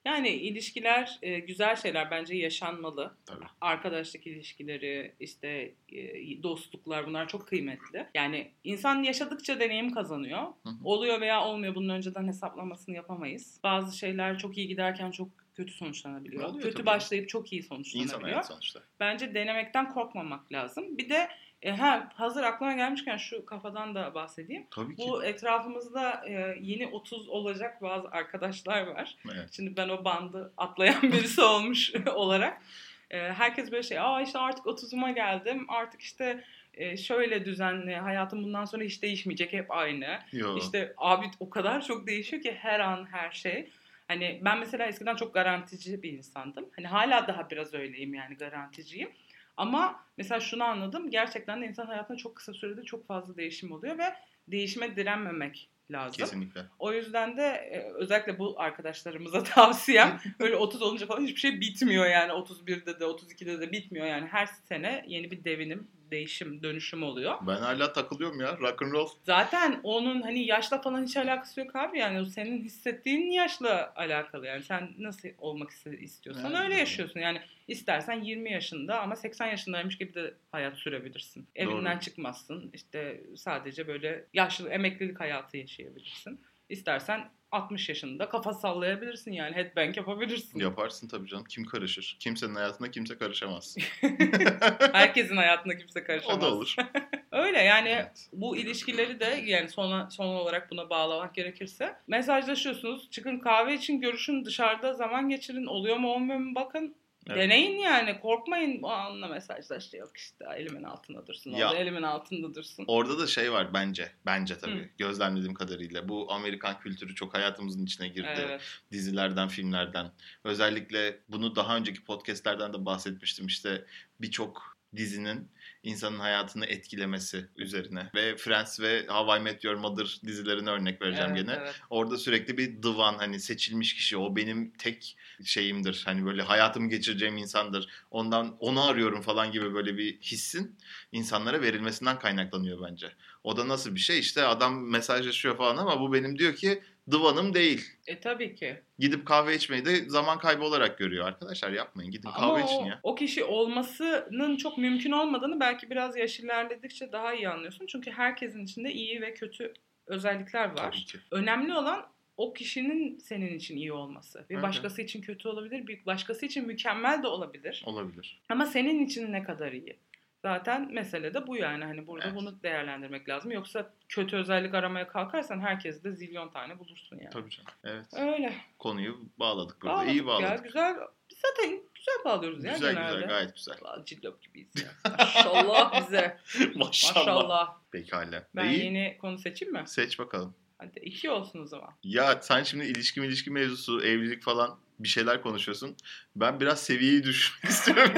Yani 0.09 0.29
ilişkiler 0.29 1.19
e, 1.23 1.39
güzel 1.39 1.77
şeyler 1.77 2.11
bence 2.11 2.37
yaşanmalı. 2.37 3.17
Tabii. 3.27 3.45
Arkadaşlık 3.61 4.27
ilişkileri, 4.27 5.15
işte 5.21 5.75
e, 5.93 6.43
dostluklar 6.43 7.07
bunlar 7.07 7.29
çok 7.29 7.49
kıymetli. 7.49 8.07
Yani 8.15 8.51
insan 8.65 9.03
yaşadıkça 9.03 9.61
deneyim 9.61 9.93
kazanıyor. 9.93 10.43
Hı 10.43 10.69
hı. 10.69 10.75
Oluyor 10.85 11.21
veya 11.21 11.45
olmuyor 11.45 11.75
bunun 11.75 11.89
önceden 11.89 12.29
hesaplamasını 12.29 12.95
yapamayız. 12.95 13.61
Bazı 13.65 13.99
şeyler 13.99 14.39
çok 14.39 14.59
iyi 14.59 14.69
giderken 14.69 15.11
çok 15.11 15.29
kötü 15.55 15.73
sonuçlanabiliyor. 15.73 16.45
Oluyor 16.45 16.63
kötü 16.63 16.77
tabii. 16.77 16.87
başlayıp 16.87 17.29
çok 17.29 17.53
iyi 17.53 17.59
İnsan 17.59 17.77
sonuçlanabiliyor. 17.77 18.23
hayatı 18.23 18.49
sonuçta. 18.49 18.81
Bence 19.01 19.35
denemekten 19.35 19.89
korkmamak 19.89 20.53
lazım. 20.53 20.99
Bir 20.99 21.09
de 21.09 21.29
e, 21.63 21.71
ha, 21.71 22.09
hazır 22.15 22.43
aklıma 22.43 22.73
gelmişken 22.73 23.17
şu 23.17 23.45
kafadan 23.47 23.95
da 23.95 24.15
bahsedeyim. 24.15 24.67
Tabii 24.71 24.97
ki. 24.97 25.03
Bu 25.09 25.25
etrafımızda 25.25 26.23
e, 26.29 26.57
yeni 26.61 26.87
30 26.87 27.29
olacak 27.29 27.83
bazı 27.83 28.09
arkadaşlar 28.11 28.87
var. 28.87 29.17
Evet. 29.35 29.49
Şimdi 29.53 29.77
ben 29.77 29.89
o 29.89 30.05
bandı 30.05 30.53
atlayan 30.57 31.03
birisi 31.13 31.41
olmuş 31.43 31.93
olarak. 32.15 32.63
e, 33.11 33.19
herkes 33.19 33.73
böyle 33.73 33.83
şey, 33.83 33.99
aa 33.99 34.21
işte 34.23 34.39
artık 34.39 34.67
30'uma 34.67 35.15
geldim. 35.15 35.67
Artık 35.69 36.01
işte 36.01 36.45
e, 36.75 36.97
şöyle 36.97 37.45
düzenli, 37.45 37.97
hayatım 37.97 38.45
bundan 38.45 38.65
sonra 38.65 38.85
hiç 38.85 39.03
değişmeyecek, 39.03 39.53
hep 39.53 39.71
aynı. 39.71 40.19
Yo. 40.33 40.59
İşte 40.59 40.95
abi 40.97 41.27
o 41.41 41.51
kadar 41.51 41.85
çok 41.85 42.07
değişiyor 42.07 42.43
ki 42.43 42.57
her 42.61 42.81
an 42.81 43.07
her 43.13 43.31
şey. 43.31 43.71
Hani 44.09 44.41
ben 44.45 44.59
mesela 44.59 44.87
eskiden 44.87 45.17
çok 45.17 45.35
garantici 45.35 46.03
bir 46.03 46.13
insandım. 46.13 46.69
Hani 46.77 46.87
hala 46.87 47.29
daha 47.29 47.51
biraz 47.51 47.75
öyleyim 47.75 48.15
yani 48.15 48.37
garanticiyim. 48.37 49.11
Ama 49.59 50.05
mesela 50.17 50.41
şunu 50.41 50.65
anladım. 50.65 51.11
Gerçekten 51.11 51.63
de 51.63 51.67
insan 51.67 51.87
hayatında 51.87 52.17
çok 52.17 52.37
kısa 52.37 52.53
sürede 52.53 52.83
çok 52.83 53.07
fazla 53.07 53.37
değişim 53.37 53.73
oluyor 53.73 53.99
ve 53.99 54.15
değişime 54.49 54.97
direnmemek 54.97 55.71
lazım. 55.91 56.17
Kesinlikle. 56.17 56.61
O 56.79 56.93
yüzden 56.93 57.37
de 57.37 57.43
e, 57.43 57.93
özellikle 57.93 58.39
bu 58.39 58.61
arkadaşlarımıza 58.61 59.43
tavsiyem 59.55 60.21
öyle 60.39 60.57
30 60.57 60.83
olunca 60.83 61.07
falan 61.07 61.23
hiçbir 61.23 61.41
şey 61.41 61.61
bitmiyor 61.61 62.07
yani 62.07 62.33
31'de 62.33 63.01
de 63.01 63.05
32'de 63.05 63.61
de 63.61 63.73
bitmiyor 63.73 64.07
yani 64.07 64.27
her 64.27 64.47
sene 64.47 65.05
yeni 65.07 65.31
bir 65.31 65.45
devinim, 65.45 65.89
değişim, 66.11 66.63
dönüşüm 66.63 67.03
oluyor. 67.03 67.35
Ben 67.47 67.57
hala 67.57 67.93
takılıyorum 67.93 68.41
ya. 68.41 68.59
Rock 68.59 68.83
and 68.83 68.93
roll. 68.93 69.09
Zaten 69.27 69.81
onun 69.83 70.23
hani 70.23 70.47
yaşla 70.47 70.81
falan 70.83 71.05
hiç 71.05 71.17
alakası 71.17 71.61
yok 71.61 71.77
abi 71.77 71.99
yani 71.99 72.21
o 72.21 72.25
senin 72.25 72.65
hissettiğin 72.65 73.31
yaşla 73.31 73.93
alakalı 73.97 74.47
yani 74.47 74.63
sen 74.63 74.91
nasıl 74.99 75.29
olmak 75.39 75.71
istiyorsan 76.01 76.51
Evet. 76.53 76.61
öyle 76.65 76.75
yaşıyorsun 76.75 77.21
yani 77.21 77.41
istersen 77.69 78.21
20 78.21 78.53
yaşında 78.53 79.01
ama 79.01 79.17
80 79.17 79.47
yaşındaymış 79.47 79.99
gibi 79.99 80.15
de 80.15 80.35
hayat 80.53 80.77
sürebilirsin. 80.77 81.47
Evinden 81.55 81.95
Doğru. 81.97 82.05
çıkmazsın 82.05 82.71
işte 82.75 83.21
sadece 83.37 83.89
böyle 83.89 84.25
yaşlı 84.35 84.69
emeklilik 84.69 85.21
hayatı 85.21 85.57
yaşayabilirsin. 85.57 86.41
İstersen 86.69 87.31
60 87.53 87.89
yaşında 87.89 88.29
kafa 88.29 88.53
sallayabilirsin 88.53 89.33
yani 89.33 89.57
headbang 89.57 89.97
yapabilirsin. 89.97 90.59
Yaparsın 90.61 91.09
tabii 91.09 91.29
canım. 91.29 91.45
Kim 91.45 91.65
karışır? 91.65 92.17
Kimsenin 92.21 92.55
hayatına 92.55 92.91
kimse 92.91 93.19
karışamaz. 93.19 93.77
Herkesin 94.93 95.37
hayatına 95.37 95.77
kimse 95.77 96.01
o 96.03 96.05
karışamaz. 96.05 96.41
da 96.41 96.55
olur. 96.55 96.75
Öyle 97.33 97.59
yani 97.59 97.89
Evet. 97.89 98.29
bu 98.33 98.57
ilişkileri 98.57 99.21
de 99.21 99.43
yani 99.45 99.69
sona, 99.69 100.11
son 100.11 100.27
olarak 100.27 100.71
buna 100.71 100.91
bağlamak 100.91 101.35
gerekirse 101.35 101.97
mesajlaşıyorsunuz. 102.07 103.11
Çıkın 103.11 103.39
kahve 103.39 103.75
için 103.75 104.01
görüşün 104.01 104.45
dışarıda 104.45 104.95
zaman 104.95 105.29
geçirin. 105.29 105.67
Oluyor 105.67 105.97
mu 105.97 106.13
olmuyor 106.15 106.39
mu 106.39 106.55
bakın. 106.55 106.95
Evet. 107.29 107.39
Deneyin 107.39 107.79
yani 107.79 108.21
korkmayın. 108.21 108.83
O 108.83 108.89
anla 108.89 109.29
mesajlaştı 109.29 109.97
yok 109.97 110.17
işte 110.17 110.45
elimin 110.57 110.83
altında 110.83 111.27
dursun. 111.27 111.51
Ya. 111.51 111.73
Elimin 111.73 112.03
altında 112.03 112.55
dursun. 112.55 112.85
Orada 112.89 113.19
da 113.19 113.27
şey 113.27 113.53
var 113.53 113.75
bence. 113.75 114.13
Bence 114.27 114.59
tabii. 114.59 114.83
Hı. 114.83 114.89
Gözlemlediğim 114.99 115.55
kadarıyla. 115.55 116.09
Bu 116.09 116.33
Amerikan 116.33 116.81
kültürü 116.81 117.15
çok 117.15 117.35
hayatımızın 117.35 117.85
içine 117.85 118.09
girdi. 118.09 118.45
Evet. 118.47 118.61
dizilerden, 118.93 119.49
filmlerden. 119.49 120.13
Özellikle 120.45 121.19
bunu 121.29 121.57
daha 121.57 121.77
önceki 121.77 122.05
podcastlerden 122.05 122.73
de 122.73 122.85
bahsetmiştim. 122.85 123.47
İşte 123.47 123.85
birçok 124.21 124.79
dizinin 124.97 125.49
insanın 125.83 126.19
hayatını 126.19 126.67
etkilemesi 126.67 127.49
üzerine. 127.57 128.11
Ve 128.15 128.37
Friends 128.37 128.81
ve 128.81 129.07
How 129.07 129.39
I 129.39 129.41
Met 129.41 129.65
Your 129.65 129.75
Mother 129.75 130.21
dizilerine 130.27 130.71
örnek 130.71 131.03
vereceğim 131.03 131.31
evet, 131.31 131.47
gene. 131.47 131.57
evet. 131.61 131.75
Orada 131.91 132.19
sürekli 132.19 132.59
bir 132.59 132.83
divan 132.83 133.15
hani 133.15 133.41
seçilmiş 133.41 133.95
kişi 133.95 134.17
o 134.17 134.37
benim 134.37 134.71
tek 134.71 135.17
şeyimdir. 135.45 136.03
Hani 136.05 136.25
böyle 136.25 136.43
hayatımı 136.43 136.89
geçireceğim 136.89 137.37
insandır. 137.37 137.89
Ondan 138.11 138.57
onu 138.61 138.85
arıyorum 138.85 139.23
falan 139.23 139.53
gibi 139.53 139.75
böyle 139.75 139.99
bir 139.99 140.21
hissin 140.21 140.79
insanlara 141.13 141.63
verilmesinden 141.63 142.19
kaynaklanıyor 142.19 142.83
bence. 142.91 143.13
O 143.45 143.57
da 143.57 143.69
nasıl 143.69 143.95
bir 143.95 144.01
şey? 144.01 144.19
İşte 144.19 144.45
adam 144.45 144.91
mesajlaşıyor 144.91 145.57
falan 145.57 145.77
ama 145.77 146.01
bu 146.01 146.13
benim 146.13 146.39
diyor 146.39 146.55
ki 146.55 146.83
divanım 147.11 147.55
değil. 147.55 147.91
E 148.07 148.21
tabii 148.21 148.55
ki. 148.55 148.81
Gidip 148.99 149.27
kahve 149.27 149.57
içmeyi 149.57 149.85
de 149.85 149.97
zaman 149.97 150.39
kaybı 150.39 150.65
olarak 150.65 150.99
görüyor. 150.99 151.27
Arkadaşlar 151.27 151.71
yapmayın. 151.73 152.11
Gidin 152.11 152.31
kahve 152.31 152.45
Ama 152.45 152.61
için 152.61 152.83
o, 152.83 152.87
ya. 152.87 153.01
o 153.03 153.15
kişi 153.15 153.45
olmasının 153.45 154.57
çok 154.57 154.79
mümkün 154.79 155.13
olmadığını 155.13 155.61
belki 155.61 155.91
biraz 155.91 156.17
yaş 156.17 156.41
ilerledikçe 156.41 157.13
daha 157.13 157.35
iyi 157.35 157.49
anlıyorsun. 157.49 157.87
Çünkü 157.87 158.11
herkesin 158.11 158.65
içinde 158.65 158.93
iyi 158.93 159.21
ve 159.21 159.35
kötü 159.35 159.73
özellikler 160.07 160.65
var. 160.69 160.77
Tabii 160.77 161.05
ki. 161.05 161.19
Önemli 161.31 161.75
olan 161.75 162.07
o 162.37 162.53
kişinin 162.53 163.19
senin 163.19 163.55
için 163.59 163.77
iyi 163.77 163.93
olması. 163.93 164.47
Bir 164.51 164.55
Evet. 164.55 164.65
başkası 164.65 165.03
için 165.03 165.21
kötü 165.23 165.49
olabilir, 165.49 165.87
bir 165.87 166.07
başkası 166.07 166.47
için 166.47 166.67
mükemmel 166.67 167.23
de 167.23 167.27
olabilir. 167.27 167.83
Olabilir. 167.87 168.41
Ama 168.49 168.67
senin 168.67 169.07
için 169.07 169.33
ne 169.33 169.43
kadar 169.43 169.73
iyi? 169.73 169.97
Zaten 170.43 170.93
mesele 170.93 171.35
de 171.35 171.47
bu 171.47 171.57
yani. 171.57 171.85
Hani 171.85 172.07
burada 172.07 172.25
Evet. 172.25 172.37
bunu 172.37 172.63
değerlendirmek 172.63 173.29
lazım. 173.29 173.51
Yoksa 173.51 173.95
kötü 174.09 174.37
özellik 174.37 174.75
aramaya 174.75 175.09
kalkarsan 175.09 175.61
herkes 175.61 176.05
de 176.05 176.13
zilyon 176.13 176.49
tane 176.51 176.79
bulursun 176.79 177.17
yani. 177.21 177.31
Tabii 177.31 177.51
canım. 177.51 177.71
Evet. 177.85 178.07
Öyle. 178.17 178.55
Konuyu 178.79 179.19
bağladık 179.39 179.83
burada. 179.83 179.95
Bağladık 179.97 180.11
İyi 180.13 180.19
Ya, 180.19 180.27
bağladık. 180.27 180.65
güzel. 180.65 180.97
Biz 181.31 181.39
zaten 181.39 181.71
güzel 181.95 182.15
bağlıyoruz 182.25 182.65
ya 182.65 182.73
güzel 182.73 182.95
genelde. 182.95 183.15
güzel 183.15 183.29
gayet 183.29 183.55
güzel. 183.57 183.75
Vallahi 183.83 184.05
cillop 184.05 184.43
gibiyiz 184.43 184.73
ya. 184.83 185.13
Maşallah 185.19 186.01
bize. 186.07 186.39
Maşallah. 186.75 187.17
Maşallah. 187.27 187.77
Pekala. 187.93 188.49
Ben 188.57 188.69
İyi. 188.69 188.85
yeni 188.85 189.19
konu 189.21 189.39
seçeyim 189.39 189.75
mi? 189.75 189.83
Seç 189.87 190.19
bakalım. 190.19 190.55
Hadi 190.79 190.99
iki 190.99 191.31
olsun 191.31 191.63
o 191.63 191.67
zaman. 191.67 191.91
Ya 192.03 192.39
sen 192.43 192.63
şimdi 192.63 192.85
ilişki 192.85 193.21
ilişki 193.21 193.51
mevzusu, 193.51 194.03
evlilik 194.03 194.43
falan 194.43 194.79
bir 195.01 195.09
şeyler 195.09 195.43
konuşuyorsun. 195.43 195.97
Ben 196.37 196.61
biraz 196.61 196.83
seviyeyi 196.83 197.23
düşürmek 197.23 197.65
istiyorum. 197.73 198.13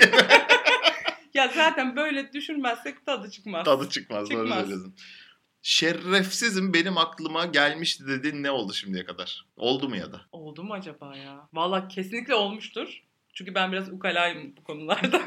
Ya 1.34 1.48
zaten 1.48 1.96
böyle 1.96 2.32
düşünmezsek 2.32 3.06
tadı 3.06 3.30
çıkmaz. 3.30 3.64
Tadı 3.64 3.88
çıkmaz. 3.88 4.30
Doğru 4.30 4.46
Çıkmaz. 4.46 4.68
söyledin. 4.68 4.94
Şerefsizim 5.62 6.74
benim 6.74 6.98
aklıma 6.98 7.46
gelmişti 7.46 8.04
dediğin 8.06 8.42
ne 8.42 8.50
oldu 8.50 8.72
şimdiye 8.72 9.04
kadar? 9.04 9.46
Oldu 9.56 9.88
mu 9.88 9.96
ya 9.96 10.12
da? 10.12 10.20
Oldu 10.32 10.62
mu 10.64 10.74
acaba 10.74 11.16
ya? 11.16 11.48
Valla 11.52 11.88
kesinlikle 11.88 12.34
olmuştur. 12.34 13.02
Çünkü 13.34 13.54
ben 13.54 13.72
biraz 13.72 13.88
ukalayım 13.92 14.56
bu 14.56 14.64
konularda. 14.64 15.22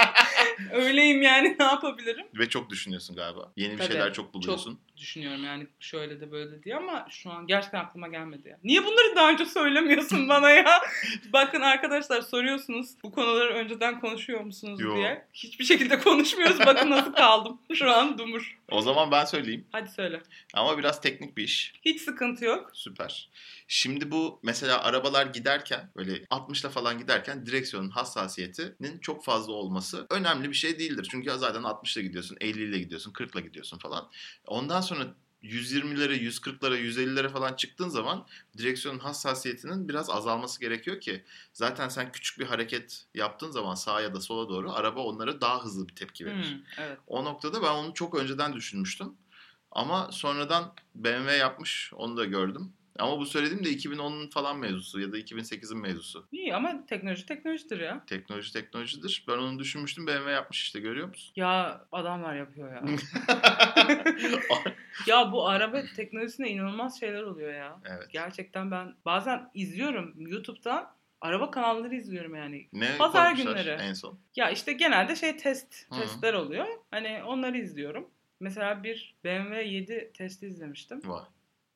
Öyleyim 0.72 1.22
yani 1.22 1.56
ne 1.58 1.64
yapabilirim? 1.64 2.26
Ve 2.34 2.48
çok 2.48 2.70
düşünüyorsun 2.70 3.16
galiba. 3.16 3.52
Yeni 3.56 3.72
bir 3.72 3.78
Tabii, 3.78 3.92
şeyler 3.92 4.12
çok 4.12 4.34
buluyorsun. 4.34 4.80
Düşünüyorum 5.02 5.44
yani 5.44 5.66
şöyle 5.80 6.20
de 6.20 6.32
böyle 6.32 6.50
de 6.50 6.62
diye 6.62 6.76
ama 6.76 7.06
şu 7.10 7.30
an 7.30 7.46
gerçekten 7.46 7.80
aklıma 7.80 8.08
gelmedi 8.08 8.48
ya. 8.48 8.58
Niye 8.64 8.84
bunları 8.84 9.16
daha 9.16 9.30
önce 9.30 9.46
söylemiyorsun 9.46 10.28
bana 10.28 10.50
ya? 10.50 10.80
Bakın 11.32 11.60
arkadaşlar 11.60 12.20
soruyorsunuz 12.22 12.90
bu 13.02 13.12
konuları 13.12 13.54
önceden 13.54 14.00
konuşuyor 14.00 14.40
musunuz 14.40 14.80
Yo. 14.80 14.96
diye. 14.96 15.26
Hiçbir 15.32 15.64
şekilde 15.64 15.98
konuşmuyoruz. 15.98 16.58
Bakın 16.66 16.90
nasıl 16.90 17.12
kaldım. 17.12 17.58
Şu 17.74 17.90
an 17.90 18.18
dumur. 18.18 18.58
O 18.70 18.82
zaman 18.82 19.10
ben 19.10 19.24
söyleyeyim. 19.24 19.66
Hadi 19.72 19.90
söyle. 19.90 20.22
Ama 20.54 20.78
biraz 20.78 21.00
teknik 21.00 21.36
bir 21.36 21.44
iş. 21.44 21.72
Hiç 21.84 22.00
sıkıntı 22.00 22.44
yok. 22.44 22.70
Süper. 22.74 23.28
Şimdi 23.68 24.10
bu 24.10 24.40
mesela 24.42 24.82
arabalar 24.82 25.26
giderken 25.26 25.90
böyle 25.96 26.12
60'la 26.12 26.70
falan 26.70 26.98
giderken 26.98 27.46
direksiyonun 27.46 27.90
hassasiyetinin 27.90 28.98
çok 28.98 29.24
fazla 29.24 29.52
olması 29.52 30.06
önemli 30.10 30.50
bir 30.50 30.54
şey 30.54 30.78
değildir. 30.78 31.08
Çünkü 31.10 31.30
zaten 31.38 31.62
60'la 31.62 32.02
gidiyorsun, 32.02 32.36
50 32.40 32.62
ile 32.62 32.78
gidiyorsun, 32.78 33.12
40'la 33.12 33.40
gidiyorsun 33.40 33.78
falan. 33.78 34.10
Ondan 34.46 34.80
sonra 34.80 34.91
120'lere, 35.42 36.14
140'lara, 36.16 36.76
150'lere 36.76 37.28
falan 37.28 37.54
çıktığın 37.54 37.88
zaman 37.88 38.26
direksiyonun 38.58 38.98
hassasiyetinin 38.98 39.88
biraz 39.88 40.10
azalması 40.10 40.60
gerekiyor 40.60 41.00
ki 41.00 41.24
zaten 41.52 41.88
sen 41.88 42.12
küçük 42.12 42.38
bir 42.38 42.46
hareket 42.46 43.04
yaptığın 43.14 43.50
zaman 43.50 43.74
sağa 43.74 44.00
ya 44.00 44.14
da 44.14 44.20
sola 44.20 44.48
doğru 44.48 44.72
araba 44.72 45.00
onlara 45.00 45.40
daha 45.40 45.64
hızlı 45.64 45.88
bir 45.88 45.94
tepki 45.94 46.26
verir. 46.26 46.50
Hmm, 46.52 46.84
evet. 46.84 46.98
O 47.06 47.24
noktada 47.24 47.62
ben 47.62 47.70
onu 47.72 47.94
çok 47.94 48.14
önceden 48.14 48.52
düşünmüştüm. 48.52 49.12
Ama 49.70 50.12
sonradan 50.12 50.74
BMW 50.94 51.36
yapmış 51.36 51.92
onu 51.94 52.16
da 52.16 52.24
gördüm. 52.24 52.72
Ama 52.98 53.18
bu 53.18 53.26
söylediğim 53.26 53.64
de 53.64 53.68
2010'un 53.68 54.30
falan 54.30 54.58
mevzusu 54.58 55.00
ya 55.00 55.12
da 55.12 55.18
2008'in 55.18 55.80
mevzusu. 55.80 56.26
İyi 56.32 56.54
ama 56.54 56.86
teknoloji 56.86 57.26
teknolojidir 57.26 57.80
ya. 57.80 58.04
Teknoloji 58.06 58.52
teknolojidir. 58.52 59.24
Ben 59.28 59.38
onu 59.38 59.58
düşünmüştüm 59.58 60.06
BMW 60.06 60.30
yapmış 60.30 60.62
işte 60.62 60.80
görüyor 60.80 61.08
musun? 61.08 61.32
Ya 61.36 61.84
adamlar 61.92 62.36
yapıyor 62.36 62.74
ya. 62.74 62.82
ya 65.06 65.32
bu 65.32 65.48
araba 65.48 65.82
teknolojisinde 65.96 66.50
inanılmaz 66.50 67.00
şeyler 67.00 67.22
oluyor 67.22 67.54
ya. 67.54 67.80
evet. 67.84 68.10
Gerçekten 68.10 68.70
ben 68.70 68.94
bazen 69.04 69.50
izliyorum 69.54 70.14
YouTube'dan 70.16 70.94
araba 71.20 71.50
kanalları 71.50 71.94
izliyorum 71.94 72.34
yani. 72.34 72.68
Ne 72.72 72.96
Pazar 72.98 73.32
günleri. 73.32 73.70
en 73.70 73.92
son? 73.92 74.18
Ya 74.36 74.50
işte 74.50 74.72
genelde 74.72 75.16
şey 75.16 75.36
test 75.36 75.86
hı. 75.90 76.00
testler 76.00 76.34
oluyor. 76.34 76.66
Hani 76.90 77.22
onları 77.24 77.58
izliyorum. 77.58 78.10
Mesela 78.40 78.82
bir 78.84 79.14
BMW 79.24 79.62
7 79.62 80.10
testi 80.14 80.46
izlemiştim. 80.46 81.00
Vay. 81.04 81.24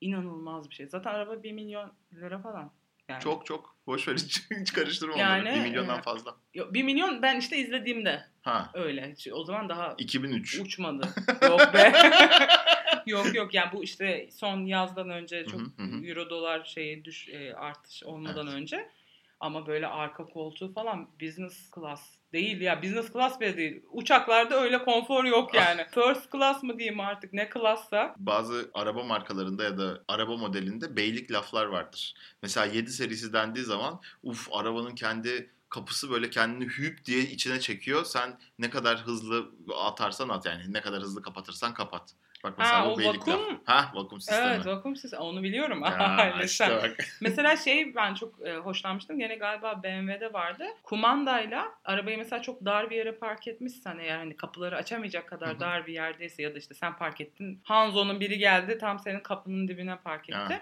İnanılmaz 0.01 0.69
bir 0.69 0.75
şey. 0.75 0.87
Zaten 0.87 1.13
araba 1.13 1.43
1 1.43 1.51
milyon 1.51 1.91
lira 2.13 2.39
falan. 2.39 2.71
Yani. 3.09 3.21
Çok 3.21 3.45
çok. 3.45 3.77
Boş 3.87 4.07
ver 4.07 4.15
hiç, 4.15 4.51
hiç 4.61 4.73
karıştırma 4.73 5.17
Yani, 5.17 5.41
onları. 5.49 5.55
1 5.55 5.69
milyondan 5.69 5.99
e, 5.99 6.01
fazla. 6.01 6.35
Yo, 6.53 6.73
1 6.73 6.83
milyon 6.83 7.21
ben 7.21 7.39
işte 7.39 7.57
izlediğimde 7.57 8.23
Ha. 8.41 8.71
öyle. 8.73 9.15
O 9.33 9.43
zaman 9.43 9.69
daha 9.69 9.95
2003. 9.97 10.59
uçmadı. 10.59 11.09
Yok 11.41 11.73
be. 11.73 11.93
yok 13.05 13.35
yok 13.35 13.53
yani 13.53 13.69
bu 13.73 13.83
işte 13.83 14.29
son 14.31 14.65
yazdan 14.65 15.09
önce 15.09 15.45
çok 15.45 15.59
Hı 15.61 15.65
hı, 15.65 15.83
hı 15.83 15.97
hı. 15.97 16.05
euro 16.05 16.29
dolar 16.29 16.63
şeyi 16.63 17.05
düş 17.05 17.29
e, 17.29 17.53
artış 17.53 18.03
olmadan 18.03 18.47
Evet. 18.47 18.55
önce 18.55 18.89
ama 19.39 19.67
böyle 19.67 19.87
arka 19.87 20.25
koltuğu 20.25 20.73
falan 20.73 21.09
business 21.21 21.71
class 21.75 22.01
değil 22.33 22.61
ya 22.61 22.83
business 22.83 23.13
class 23.13 23.39
bile 23.39 23.57
değil. 23.57 23.83
Uçaklarda 23.91 24.61
öyle 24.61 24.83
konfor 24.83 25.23
yok 25.23 25.53
yani. 25.53 25.85
First 25.91 26.31
class 26.31 26.63
mı 26.63 26.79
diyeyim 26.79 26.99
artık 26.99 27.33
ne 27.33 27.49
class'sa. 27.53 28.15
Bazı 28.17 28.71
araba 28.73 29.03
markalarında 29.03 29.63
ya 29.63 29.77
da 29.77 30.03
araba 30.07 30.37
modelinde 30.37 30.95
beylik 30.95 31.31
laflar 31.31 31.65
vardır. 31.65 32.13
Mesela 32.43 32.65
7 32.65 32.91
serisi 32.91 33.33
dendiği 33.33 33.65
zaman 33.65 34.01
uf 34.23 34.53
arabanın 34.53 34.95
kendi 34.95 35.49
kapısı 35.69 36.09
böyle 36.11 36.29
kendini 36.29 36.65
hüp 36.65 37.05
diye 37.05 37.21
içine 37.21 37.59
çekiyor. 37.59 38.05
Sen 38.05 38.39
ne 38.59 38.69
kadar 38.69 38.97
hızlı 38.97 39.51
atarsan 39.79 40.29
at 40.29 40.45
yani 40.45 40.73
ne 40.73 40.81
kadar 40.81 41.01
hızlı 41.01 41.21
kapatırsan 41.21 41.73
kapat. 41.73 42.13
Bak 42.43 42.53
mesela 42.57 42.79
Ha, 42.79 42.85
bu 42.85 42.93
o 42.93 43.03
vakum-. 43.03 43.59
Ha 43.65 43.91
vakum 43.93 44.21
sistemi. 44.21 44.47
Evet 44.47 44.65
vakum 44.65 44.95
sistemi 44.95 45.23
onu 45.23 45.43
biliyorum. 45.43 45.81
Ya, 45.83 46.39
işte 46.43 46.69
bak. 46.69 46.95
Mesela 47.21 47.57
şey 47.57 47.95
ben 47.95 48.13
çok 48.13 48.47
e, 48.47 48.55
hoşlanmıştım. 48.55 49.19
Gene 49.19 49.35
galiba 49.35 49.83
BMW'de 49.83 50.33
vardı. 50.33 50.63
Kumandayla 50.83 51.67
arabayı 51.85 52.17
mesela 52.17 52.41
çok 52.41 52.65
dar 52.65 52.89
bir 52.89 52.95
yere 52.95 53.11
park 53.11 53.47
etmişsen 53.47 53.97
eğer 53.97 54.17
hani 54.17 54.37
kapıları 54.37 54.75
açamayacak 54.75 55.27
kadar 55.27 55.49
Hı 55.49 55.55
hı. 55.55 55.59
dar 55.59 55.87
bir 55.87 55.93
yerdeyse 55.93 56.43
ya 56.43 56.55
da 56.55 56.57
işte 56.57 56.73
sen 56.73 56.97
park 56.97 57.21
ettin. 57.21 57.61
Hanzo'nun 57.63 58.19
biri 58.19 58.37
geldi 58.37 58.77
tam 58.77 58.99
senin 58.99 59.19
kapının 59.19 59.67
dibine 59.67 59.95
park 59.95 60.29
etti. 60.29 60.53
Ya. 60.53 60.61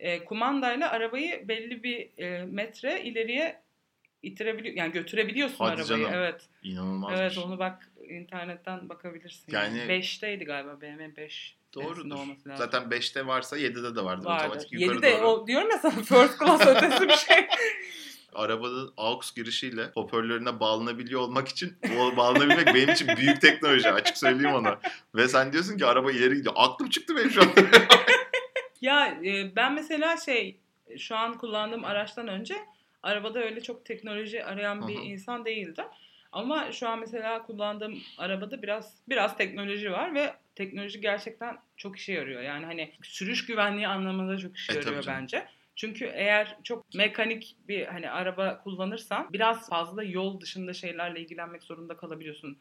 E, 0.00 0.24
kumandayla 0.24 0.90
arabayı 0.90 1.48
belli 1.48 1.82
bir 1.82 2.18
e, 2.18 2.44
metre 2.44 3.02
ileriye 3.02 3.62
iterebiliyor 4.22 4.74
yani 4.76 4.92
götürebiliyorsun 4.92 5.56
Hadi 5.58 5.68
arabayı. 5.82 5.86
canım. 5.86 6.10
Evet. 6.14 6.48
İnanılmaz 6.62 7.20
Evet 7.20 7.32
şey. 7.32 7.44
onu 7.44 7.58
bak 7.58 7.88
internetten 8.08 8.88
bakabilirsin. 8.88 9.52
Yani- 9.52 9.78
Yani 9.78 9.92
5'teydi 9.92 10.44
galiba 10.44 10.80
BMW 10.80 11.16
5. 11.16 11.56
Doğrudur. 11.74 12.16
Zaten 12.56 12.82
5'te 12.90 13.26
varsa 13.26 13.58
7'de 13.58 13.96
de. 13.96 14.04
Vardı. 14.04 14.28
Otomatik 14.28 14.72
yukarı 14.72 14.94
7 14.94 15.02
de 15.02 15.12
doğru. 15.18 15.26
o 15.26 15.46
diyorum 15.46 15.70
ya 15.70 15.78
sana 15.78 15.92
first 15.92 16.38
class 16.38 16.66
ötesi 16.66 17.08
bir 17.08 17.12
şey. 17.16 17.46
Arabanın 18.34 18.92
AUX 18.96 19.34
girişiyle 19.34 19.90
hoparlörüne 19.94 20.60
bağlanabiliyor 20.60 21.20
olmak 21.20 21.48
için 21.48 21.76
bağlanabilmek 22.16 22.66
benim 22.74 22.88
için 22.90 23.08
büyük 23.16 23.40
teknoloji 23.40 23.90
açık 23.90 24.16
söyleyeyim 24.18 24.54
ona. 24.56 24.80
Ve 25.14 25.28
sen 25.28 25.52
diyorsun 25.52 25.78
ki 25.78 25.86
araba 25.86 26.12
ileri 26.12 26.34
gidiyor. 26.34 26.54
Aklım 26.56 26.88
çıktı 26.88 27.16
benim 27.16 27.30
şu 27.30 27.42
an. 27.42 27.48
Ya 28.80 29.06
e, 29.24 29.56
ben 29.56 29.72
mesela 29.72 30.16
şey 30.16 30.60
şu 30.98 31.16
an 31.16 31.38
kullandığım 31.38 31.84
araçtan 31.84 32.28
önce 32.28 32.54
arabada 33.02 33.38
öyle 33.44 33.60
çok 33.60 33.84
teknoloji 33.84 34.44
arayan 34.44 34.88
bir 34.88 34.96
hı. 34.96 35.00
insan 35.00 35.44
değildim. 35.44 35.84
Ama 36.32 36.72
şu 36.72 36.88
an 36.88 36.98
mesela 36.98 37.42
kullandığım 37.42 37.98
arabada 38.18 38.62
biraz 38.62 38.94
biraz 39.08 39.36
teknoloji 39.36 39.92
var 39.92 40.14
ve 40.14 40.34
teknoloji 40.54 41.00
gerçekten 41.00 41.58
çok 41.76 41.98
işe 41.98 42.12
yarıyor. 42.12 42.42
Yani 42.42 42.66
hani 42.66 42.92
sürüş 43.02 43.46
güvenliği 43.46 43.88
anlamında 43.88 44.38
çok 44.38 44.56
işe 44.56 44.72
E, 44.72 44.76
yarıyor 44.76 45.04
bence. 45.06 45.46
Çünkü 45.76 46.04
eğer 46.14 46.56
çok 46.64 46.94
mekanik 46.94 47.56
bir 47.68 47.86
hani 47.86 48.10
araba 48.10 48.62
kullanırsan 48.62 49.32
biraz 49.32 49.68
fazla 49.68 50.02
yol 50.04 50.40
dışında 50.40 50.72
şeylerle 50.72 51.20
ilgilenmek 51.20 51.62
zorunda 51.62 51.96
kalabiliyorsun. 51.96 52.58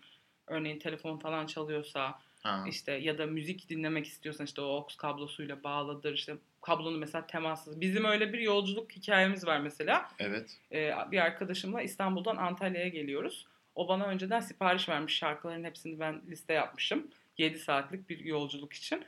Örneğin 0.48 0.80
telefon 0.80 1.18
falan 1.20 1.46
çalıyorsa 1.46 2.20
Ha. 2.44 2.64
işte 2.68 2.92
ya 2.92 3.18
da 3.18 3.26
müzik 3.26 3.70
dinlemek 3.70 4.06
istiyorsan 4.06 4.46
işte 4.46 4.62
o 4.62 4.66
aux 4.78 4.96
kablosuyla 4.98 5.64
bağlıdır 5.64 6.14
işte 6.14 6.36
kablonu 6.62 6.98
mesela 6.98 7.28
temassız. 7.28 7.82
Bizim 7.82 8.06
öyle 8.06 8.34
bir 8.34 8.40
yolculuk 8.40 8.92
hikayemiz 8.92 9.48
var 9.48 9.60
mesela. 9.60 10.10
Evet. 10.20 10.58
Ee, 10.72 10.92
bir 11.12 11.20
arkadaşımla 11.20 11.82
İstanbul'dan 11.82 12.36
Antalya'ya 12.36 12.88
geliyoruz. 12.88 13.48
O 13.76 13.88
bana 13.88 14.06
önceden 14.06 14.40
sipariş 14.40 14.90
vermiş 14.90 15.16
şarkıların 15.18 15.64
hepsini 15.64 16.00
ben 16.00 16.22
liste 16.28 16.54
yapmışım. 16.54 17.08
7 17.38 17.60
saatlik 17.60 18.10
bir 18.10 18.20
yolculuk 18.20 18.74
için. 18.74 19.06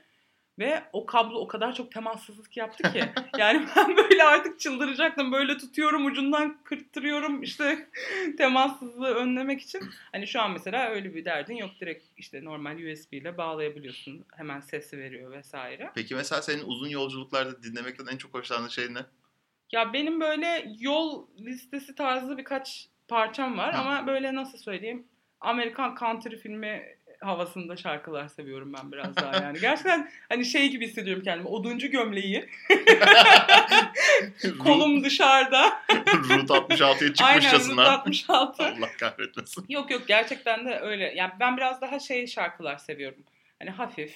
Ve 0.58 0.82
o 0.92 1.06
kablo 1.06 1.38
o 1.38 1.48
kadar 1.48 1.74
çok 1.74 1.92
temassızlık 1.92 2.56
yaptı 2.56 2.92
ki. 2.92 3.04
yani 3.38 3.66
ben 3.76 3.96
böyle 3.96 4.24
artık 4.24 4.60
çıldıracaktım. 4.60 5.32
Böyle 5.32 5.58
tutuyorum 5.58 6.06
ucundan 6.06 6.58
kırttırıyorum 6.64 7.42
işte 7.42 7.88
temassızlığı 8.38 9.14
önlemek 9.14 9.60
için. 9.60 9.80
Hani 10.12 10.26
şu 10.26 10.40
an 10.40 10.50
mesela 10.50 10.88
öyle 10.90 11.14
bir 11.14 11.24
derdin 11.24 11.54
yok. 11.56 11.70
Direkt 11.80 12.04
işte 12.16 12.44
normal 12.44 12.76
USB 12.76 13.12
ile 13.12 13.36
bağlayabiliyorsun. 13.36 14.24
Hemen 14.36 14.60
sesi 14.60 14.98
veriyor 14.98 15.30
vesaire. 15.32 15.90
Peki 15.94 16.14
mesela 16.14 16.42
senin 16.42 16.64
uzun 16.64 16.88
yolculuklarda 16.88 17.62
dinlemekten 17.62 18.06
en 18.06 18.16
çok 18.16 18.34
hoşlandığın 18.34 18.68
şey 18.68 18.94
ne? 18.94 19.00
Ya 19.72 19.92
benim 19.92 20.20
böyle 20.20 20.72
yol 20.78 21.26
listesi 21.38 21.94
tarzı 21.94 22.38
birkaç 22.38 22.88
parçam 23.08 23.58
var 23.58 23.74
Ha. 23.74 23.80
ama 23.82 24.06
böyle 24.06 24.34
nasıl 24.34 24.58
söyleyeyim 24.58 25.06
Amerikan 25.40 25.96
country 26.00 26.36
filmi 26.36 26.96
havasında 27.24 27.76
şarkılar 27.76 28.28
seviyorum 28.28 28.72
ben 28.72 28.92
biraz 28.92 29.16
daha 29.16 29.36
yani. 29.42 29.60
Gerçekten 29.60 30.10
hani 30.28 30.44
şey 30.44 30.70
gibi 30.70 30.86
hissediyorum 30.86 31.22
kendimi. 31.22 31.48
Oduncu 31.48 31.86
gömleği, 31.86 32.48
kolum 34.58 35.04
dışarıda. 35.04 35.82
Route 35.90 36.54
66'ya 36.54 36.86
Aynen 36.88 37.02
Route 37.02 37.14
çıkmışçasına. 37.14 37.92
66. 37.92 38.64
Allah 38.64 38.88
kahretmesin. 39.00 39.64
Yok 39.68 39.90
yok 39.90 40.02
gerçekten 40.08 40.66
de 40.66 40.78
öyle. 40.78 41.12
Yani 41.16 41.32
ben 41.40 41.56
biraz 41.56 41.80
daha 41.80 41.98
şey 41.98 42.26
şarkılar 42.26 42.78
seviyorum. 42.78 43.24
Hani 43.58 43.70
hafif. 43.70 44.14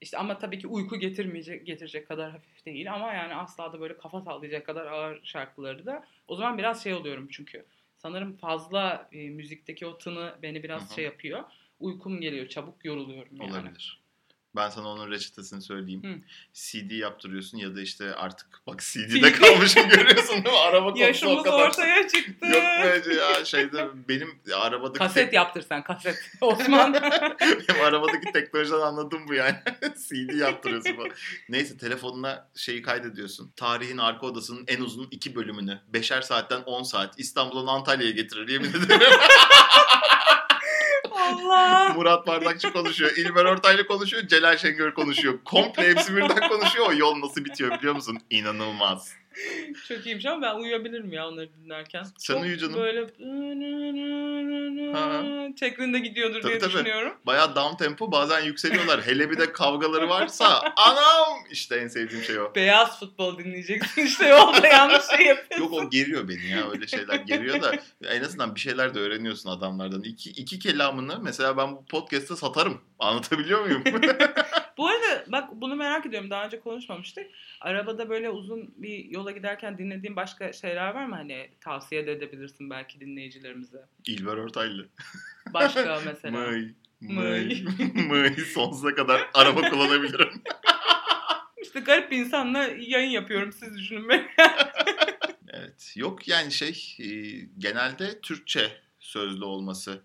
İşte 0.00 0.18
ama 0.18 0.38
tabii 0.38 0.58
ki 0.58 0.66
uyku 0.66 0.96
getirmeyecek 0.96 1.66
getirecek 1.66 2.08
kadar 2.08 2.30
hafif 2.30 2.66
değil 2.66 2.92
ama 2.92 3.12
yani 3.12 3.34
asla 3.34 3.72
da 3.72 3.80
böyle 3.80 3.96
kafa 3.96 4.20
sallayacak 4.20 4.66
kadar 4.66 4.86
ağır 4.86 5.20
şarkıları 5.24 5.86
da. 5.86 6.04
O 6.28 6.36
zaman 6.36 6.58
biraz 6.58 6.82
şey 6.82 6.94
oluyorum 6.94 7.28
çünkü. 7.30 7.64
Sanırım 7.98 8.36
fazla 8.36 9.08
e, 9.12 9.30
müzikteki 9.30 9.86
o 9.86 9.98
tını 9.98 10.34
beni 10.42 10.62
biraz 10.62 10.90
hı. 10.90 10.94
şey 10.94 11.04
yapıyor. 11.04 11.44
Uykum 11.80 12.20
geliyor, 12.20 12.48
çabuk 12.48 12.84
yoruluyorum 12.84 13.36
yani. 13.40 13.52
Olabilir. 13.52 14.00
Ben 14.56 14.68
sana 14.70 14.88
onun 14.88 15.10
reçetesini 15.10 15.62
söyleyeyim. 15.62 16.02
Hı. 16.02 16.14
CD 16.52 16.90
yaptırıyorsun 16.90 17.58
ya 17.58 17.76
da 17.76 17.80
işte 17.80 18.14
artık 18.14 18.46
bak 18.66 18.80
CD. 18.82 19.08
CD'de 19.08 19.32
kalmışım 19.40 19.88
görüyorsun 19.88 20.34
değil 20.44 20.54
mi? 20.54 20.60
Araba 20.60 20.86
konusu 20.86 21.02
o 21.02 21.06
Yaşımız 21.06 21.42
kadar. 21.42 21.68
ortaya 21.68 22.08
çıktı. 22.08 22.46
Yok 22.46 22.62
bence 22.84 23.12
ya 23.12 23.44
şeyde 23.44 23.88
benim 24.08 24.38
arabadaki 24.54 24.98
Kaset 24.98 25.32
yaptır 25.32 25.62
sen 25.62 25.82
kaset. 25.82 26.16
Osman. 26.40 26.94
benim 27.40 27.82
arabadaki 27.84 28.32
teknolojiden 28.32 28.80
anladım 28.80 29.28
bu 29.28 29.34
yani. 29.34 29.56
CD 30.08 30.34
yaptırıyorsun 30.34 30.96
falan. 30.96 31.10
Neyse 31.48 31.76
telefonuna 31.78 32.48
şeyi 32.56 32.82
kaydediyorsun. 32.82 33.52
Tarihin 33.56 33.98
arka 33.98 34.26
odasının 34.26 34.64
en 34.68 34.80
uzun 34.80 35.08
iki 35.10 35.34
bölümünü. 35.34 35.80
Beşer 35.88 36.22
saatten 36.22 36.62
10 36.62 36.82
saat. 36.82 37.18
İstanbul'dan 37.18 37.66
Antalya'ya 37.66 38.12
getirir 38.12 38.48
yemin 38.48 38.68
ederim. 38.70 39.00
Murat 41.96 42.26
Bardakçı 42.26 42.72
konuşuyor. 42.72 43.10
İlber 43.16 43.44
Ortaylı 43.44 43.86
konuşuyor. 43.86 44.26
Celal 44.28 44.56
Şengör 44.56 44.94
konuşuyor. 44.94 45.38
Komple 45.44 45.88
hepsi 45.88 46.16
birden 46.16 46.48
konuşuyor. 46.48 46.86
O 46.88 46.92
yol 46.92 47.20
nasıl 47.20 47.44
bitiyor 47.44 47.78
biliyor 47.78 47.94
musun? 47.94 48.18
İnanılmaz. 48.30 49.12
Çok 49.88 50.06
iyiymiş 50.06 50.26
ama 50.26 50.42
ben 50.42 50.54
uyuyabilirim 50.54 51.12
ya 51.12 51.28
onları 51.28 51.48
dinlerken. 51.52 52.04
Sen 52.18 52.34
Çok 52.34 52.42
uyu 52.42 52.58
canım. 52.58 52.74
Böyle 52.74 53.06
şeklinde 55.60 55.98
gidiyordur 55.98 56.42
Tabii, 56.42 56.50
diye 56.50 56.58
tabii. 56.58 56.72
düşünüyorum. 56.72 57.12
Bayağı 57.26 57.56
down 57.56 57.76
tempo 57.76 58.12
bazen 58.12 58.40
yükseliyorlar. 58.40 59.06
Hele 59.06 59.30
bir 59.30 59.38
de 59.38 59.52
kavgaları 59.52 60.08
varsa 60.08 60.60
anam 60.76 61.38
işte 61.50 61.76
en 61.76 61.88
sevdiğim 61.88 62.24
şey 62.24 62.40
o. 62.40 62.54
Beyaz 62.54 63.00
futbol 63.00 63.38
dinleyeceksin 63.38 64.06
işte 64.06 64.28
yolda 64.28 64.66
yanlış 64.66 65.04
şey 65.16 65.26
yapıyorsun. 65.26 65.64
Yok 65.64 65.84
o 65.84 65.90
geriyor 65.90 66.28
beni 66.28 66.50
ya 66.50 66.70
öyle 66.70 66.86
şeyler 66.86 67.14
geriyor 67.14 67.62
da 67.62 67.72
en 68.04 68.22
azından 68.22 68.54
bir 68.54 68.60
şeyler 68.60 68.94
de 68.94 68.98
öğreniyorsun 68.98 69.50
adamlardan. 69.50 70.02
İki, 70.02 70.30
iki 70.30 70.58
kelamını 70.58 71.18
mesela 71.22 71.56
ben 71.56 71.72
bu 71.72 71.84
podcast'te 71.84 72.36
satarım. 72.36 72.80
Anlatabiliyor 72.98 73.60
muyum? 73.60 73.84
Bu 74.76 74.86
arada 74.88 75.24
bak 75.26 75.48
bunu 75.52 75.76
merak 75.76 76.06
ediyorum. 76.06 76.30
Daha 76.30 76.44
önce 76.44 76.60
konuşmamıştık. 76.60 77.26
Arabada 77.60 78.08
böyle 78.08 78.30
uzun 78.30 78.74
bir 78.76 79.04
yola 79.04 79.30
giderken 79.30 79.78
dinlediğin 79.78 80.16
başka 80.16 80.52
şeyler 80.52 80.94
var 80.94 81.06
mı? 81.06 81.14
Hani 81.14 81.50
tavsiye 81.60 82.06
de 82.06 82.12
edebilirsin 82.12 82.70
belki 82.70 83.00
dinleyicilerimize. 83.00 83.86
İlber 84.06 84.36
Ortaylı. 84.36 84.88
Başka 85.54 86.00
mesela. 86.06 86.38
Mıy. 86.38 86.74
Mıy. 87.00 87.64
Mıy. 88.08 88.36
Sonsuza 88.54 88.94
kadar 88.94 89.30
araba 89.34 89.70
kullanabilirim. 89.70 90.42
İşte 91.62 91.80
garip 91.80 92.10
bir 92.10 92.16
insanla 92.16 92.64
yayın 92.78 93.10
yapıyorum. 93.10 93.52
Siz 93.52 93.78
düşünün 93.78 94.08
beni. 94.08 94.26
Evet. 95.48 95.92
Yok 95.96 96.28
yani 96.28 96.52
şey 96.52 96.96
e, 96.98 97.06
genelde 97.58 98.20
Türkçe 98.20 98.72
sözlü 99.00 99.44
olması 99.44 100.02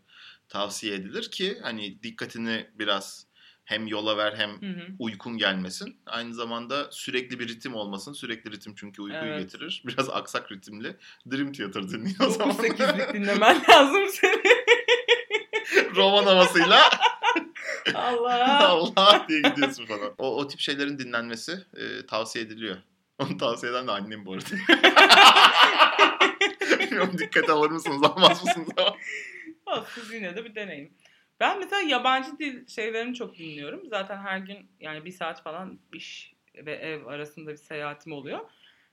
tavsiye 0.52 0.96
edilir 0.96 1.32
ki 1.32 1.60
hani 1.62 2.04
dikkatini 2.04 2.68
biraz 2.80 3.26
hem 3.66 3.88
yola 3.88 4.18
ver 4.18 4.34
hem 4.38 4.50
Hı 4.50 4.66
hı. 4.80 4.88
uykun 5.00 5.38
gelmesin. 5.38 5.98
Aynı 6.06 6.34
zamanda 6.34 6.88
sürekli 6.92 7.40
bir 7.40 7.48
ritim 7.48 7.76
olmasın. 7.76 8.14
Sürekli 8.14 8.52
ritim 8.52 8.76
çünkü 8.76 9.02
uykuyu 9.02 9.24
Evet. 9.32 9.42
getirir. 9.42 9.84
Biraz 9.88 10.10
aksak 10.10 10.52
ritimli 10.52 10.98
Dream 11.32 11.52
Theater 11.52 11.90
dinleyin 11.90 12.18
o 12.26 12.30
zaman. 12.30 12.56
9-8'lik 12.56 13.14
dinlemen 13.14 13.62
lazım 13.70 14.08
senin. 14.10 14.44
Roman 15.96 16.24
havasıyla 16.24 16.90
Allah. 17.96 18.68
Allah 18.70 19.26
diye 19.30 19.42
gidiyorsun 19.42 19.86
falan. 19.86 20.14
O, 20.18 20.38
o 20.38 20.48
tip 20.48 20.60
şeylerin 20.60 21.00
dinlenmesi 21.00 21.52
e, 21.78 22.06
tavsiye 22.06 22.46
ediliyor. 22.46 22.78
Onu 23.20 23.38
tavsiye 23.38 23.72
eden 23.72 23.88
de 23.88 23.92
annem 23.92 24.26
bu 24.26 24.34
arada. 24.34 24.46
Bilmiyorum 26.80 27.18
dikkate 27.18 27.52
alır 27.52 27.70
mısınız 27.70 28.04
almaz 28.04 28.44
mısınız 28.46 28.68
ama. 28.78 28.96
Siz 29.96 30.14
yine 30.14 30.36
de 30.36 30.46
bir 30.46 30.56
deneyin. 30.56 30.98
Ben 31.40 31.60
mesela 31.60 31.82
yabancı 31.82 32.40
dil 32.40 32.68
şeylerini 32.68 33.16
çok 33.16 33.38
dinliyorum. 33.38 33.88
Zaten 33.90 34.18
her 34.18 34.38
gün 34.38 34.72
yani 34.80 35.06
bir 35.06 35.12
saat 35.12 35.44
falan 35.44 35.80
iş 35.94 36.34
ve 36.56 36.74
ev 36.74 37.06
arasında 37.06 37.52
bir 37.52 37.58
seyahatim 37.58 38.14
oluyor. 38.14 38.40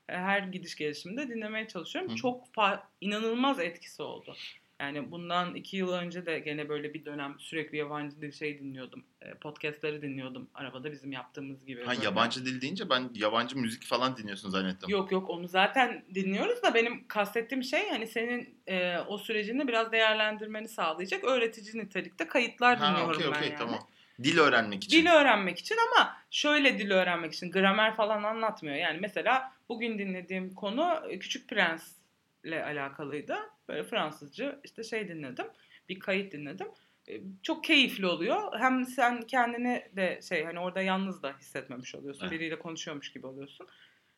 E, 0.09 0.13
Her 0.17 0.39
gidiş 0.39 0.75
gelişimde 0.75 1.27
dinlemeye 1.29 1.67
çalışıyorum. 1.67 2.11
Hı. 2.11 2.15
Çok 2.15 2.47
fa- 2.47 2.81
inanılmaz 3.01 3.59
etkisi 3.59 4.03
oldu. 4.03 4.35
Yani 4.79 5.11
bundan 5.11 5.55
iki 5.55 5.77
yıl 5.77 5.93
önce 5.93 6.25
de 6.25 6.39
gene 6.39 6.69
böyle 6.69 6.93
bir 6.93 7.05
dönem 7.05 7.35
sürekli 7.39 7.77
yabancı 7.77 8.21
dil 8.21 8.31
şey 8.31 8.59
dinliyordum. 8.59 9.03
E, 9.21 9.33
Podcastları 9.33 10.01
dinliyordum 10.01 10.49
arabada 10.53 10.91
bizim 10.91 11.11
yaptığımız 11.11 11.65
gibi. 11.65 11.85
Ha, 11.85 11.91
böyle. 11.91 12.05
yabancı 12.05 12.45
dil 12.45 12.61
deyince 12.61 12.89
ben 12.89 13.09
yabancı 13.15 13.57
müzik 13.57 13.85
falan 13.85 14.17
dinliyorsun 14.17 14.49
zannettim. 14.49 14.89
Yok 14.89 15.11
yok 15.11 15.29
onu 15.29 15.47
zaten 15.47 16.03
dinliyoruz 16.15 16.63
da 16.63 16.73
benim 16.73 17.07
kastettiğim 17.07 17.63
şey 17.63 17.89
hani 17.89 18.07
senin 18.07 18.55
e, 18.67 18.97
o 19.07 19.17
sürecini 19.17 19.67
biraz 19.67 19.91
değerlendirmeni 19.91 20.67
sağlayacak 20.67 21.23
öğretici 21.23 21.83
nitelikte 21.83 22.27
kayıtlar 22.27 22.77
Ha 22.77 22.87
dinliyorum 22.87 23.15
okey 23.15 23.25
ben 23.25 23.31
okey 23.31 23.49
yani. 23.49 23.57
tamam. 23.57 23.79
Dil 24.23 24.37
öğrenmek 24.37 24.83
için. 24.83 25.01
Dil 25.01 25.11
öğrenmek 25.11 25.59
için 25.59 25.75
ama 25.87 26.17
şöyle 26.31 26.79
dil 26.79 26.91
öğrenmek 26.91 27.33
için 27.33 27.51
gramer 27.51 27.95
falan 27.95 28.23
anlatmıyor. 28.23 28.75
Yani 28.75 28.97
mesela 29.01 29.51
bugün 29.69 29.99
dinlediğim 29.99 30.53
konu 30.55 31.01
e, 31.09 31.19
Küçük 31.19 31.49
Prens'le 32.43 32.65
alakalıydı. 32.65 33.37
Böyle 33.67 33.83
Fransızca 33.83 34.59
işte 34.63 34.83
şey 34.83 35.07
dinledim. 35.07 35.45
Bir 35.89 35.99
kayıt 35.99 36.33
dinledim. 36.33 36.67
E, 37.09 37.21
Çok 37.43 37.63
keyifli 37.63 38.05
oluyor. 38.05 38.59
Hem 38.59 38.85
sen 38.85 39.21
kendini 39.21 39.89
de 39.95 40.19
şey 40.29 40.43
hani 40.45 40.59
orada 40.59 40.81
yalnız 40.81 41.23
da 41.23 41.33
hissetmemiş 41.39 41.95
oluyorsun. 41.95 42.21
Evet. 42.21 42.31
Biriyle 42.31 42.59
konuşuyormuş 42.59 43.11
gibi 43.13 43.27
oluyorsun. 43.27 43.67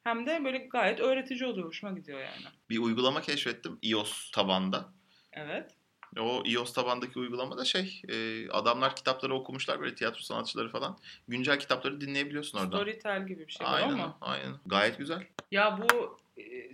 Hem 0.04 0.26
de 0.26 0.46
böyle 0.46 0.58
gayet 0.58 1.00
öğretici 1.00 1.46
oluyor. 1.46 1.68
Hoşuma 1.68 1.94
gidiyor 1.94 2.20
yani. 2.20 2.46
Bir 2.70 2.78
uygulama 2.78 3.22
keşfettim 3.22 3.80
iOS 3.82 4.32
tabanda. 4.32 4.94
Evet. 5.34 5.72
O 6.20 6.44
iOS 6.46 6.74
tabandaki 6.74 7.20
uygulamada 7.20 7.66
şey 7.66 8.02
e, 8.10 8.50
adamlar 8.50 8.96
kitapları 8.96 9.34
okumuşlar 9.36 9.80
böyle 9.82 9.96
tiyatro 9.96 10.20
sanatçıları 10.22 10.70
falan. 10.70 10.98
Güncel 11.28 11.60
kitapları 11.60 12.02
dinleyebiliyorsun 12.02 12.58
oradan. 12.58 12.78
Storytel 12.78 13.28
gibi 13.28 13.48
bir 13.48 13.52
şey 13.52 13.68
var 13.68 13.74
aynen 13.82 13.94
ama. 13.94 14.18
aynen. 14.22 14.54
Gayet 14.66 14.98
güzel. 14.98 15.24
Ya 15.52 15.80
bu 15.82 16.18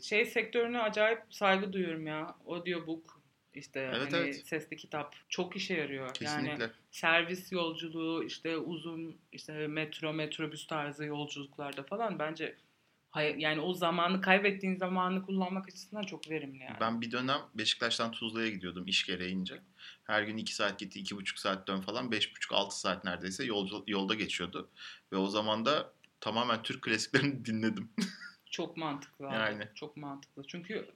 şey 0.04 0.26
sektörüne 0.26 0.80
acayip 0.80 1.20
saygı 1.30 1.74
duyuyorum 1.74 2.08
ya. 2.08 2.36
Audiobook 2.48 3.22
işte 3.54 3.92
Evet, 3.96 4.14
hani 4.14 4.24
evet. 4.24 4.48
sesli 4.48 4.78
kitap 4.78 5.16
çok 5.30 5.56
işe 5.56 5.74
yarıyor. 5.74 6.14
Kesinlikle. 6.14 6.64
Yani 6.64 6.72
servis 6.92 7.52
yolculuğu 7.52 8.24
işte 8.24 8.58
uzun 8.58 9.18
işte 9.32 9.68
metro 9.68 10.14
metrobüs 10.14 10.68
tarzı 10.68 11.06
yolculuklarda 11.06 11.84
falan 11.84 12.20
bence 12.20 12.56
yani 13.38 13.62
o 13.62 13.74
zamanı 13.74 14.22
kaybettiğin 14.22 14.76
zamanı 14.76 15.26
kullanmak 15.26 15.68
açısından 15.68 16.04
çok 16.04 16.30
verimli 16.30 16.64
yani. 16.64 16.78
Ben 16.82 17.02
bir 17.02 17.12
dönem 17.12 17.40
Beşiktaş'tan 17.56 18.12
Tuzla'ya 18.12 18.50
gidiyordum 18.50 18.88
iş 18.88 19.06
gereğince. 19.06 19.62
Her 20.04 20.24
gün 20.24 20.38
2 20.38 20.56
saat 20.56 20.80
gitti, 20.80 21.00
2,5 21.00 21.40
saat 21.40 21.68
dön 21.68 21.82
falan. 21.82 22.10
5,5-6 22.12 22.72
saat 22.72 23.04
neredeyse 23.04 23.44
yolcu, 23.44 23.84
yolda 23.88 24.14
geçiyordu. 24.14 24.70
Ve 25.14 25.18
o 25.18 25.28
zaman 25.28 25.66
da 25.66 25.94
tamamen 26.22 26.64
Türk 26.64 26.82
klasiklerini 26.82 27.46
dinledim. 27.46 27.90
Çok 28.58 28.78
mantıklı 28.78 29.28
abi. 29.28 29.36
Yani. 29.36 29.64
Çok 29.76 29.98
mantıklı. 29.98 30.44
Çünkü 30.48 30.88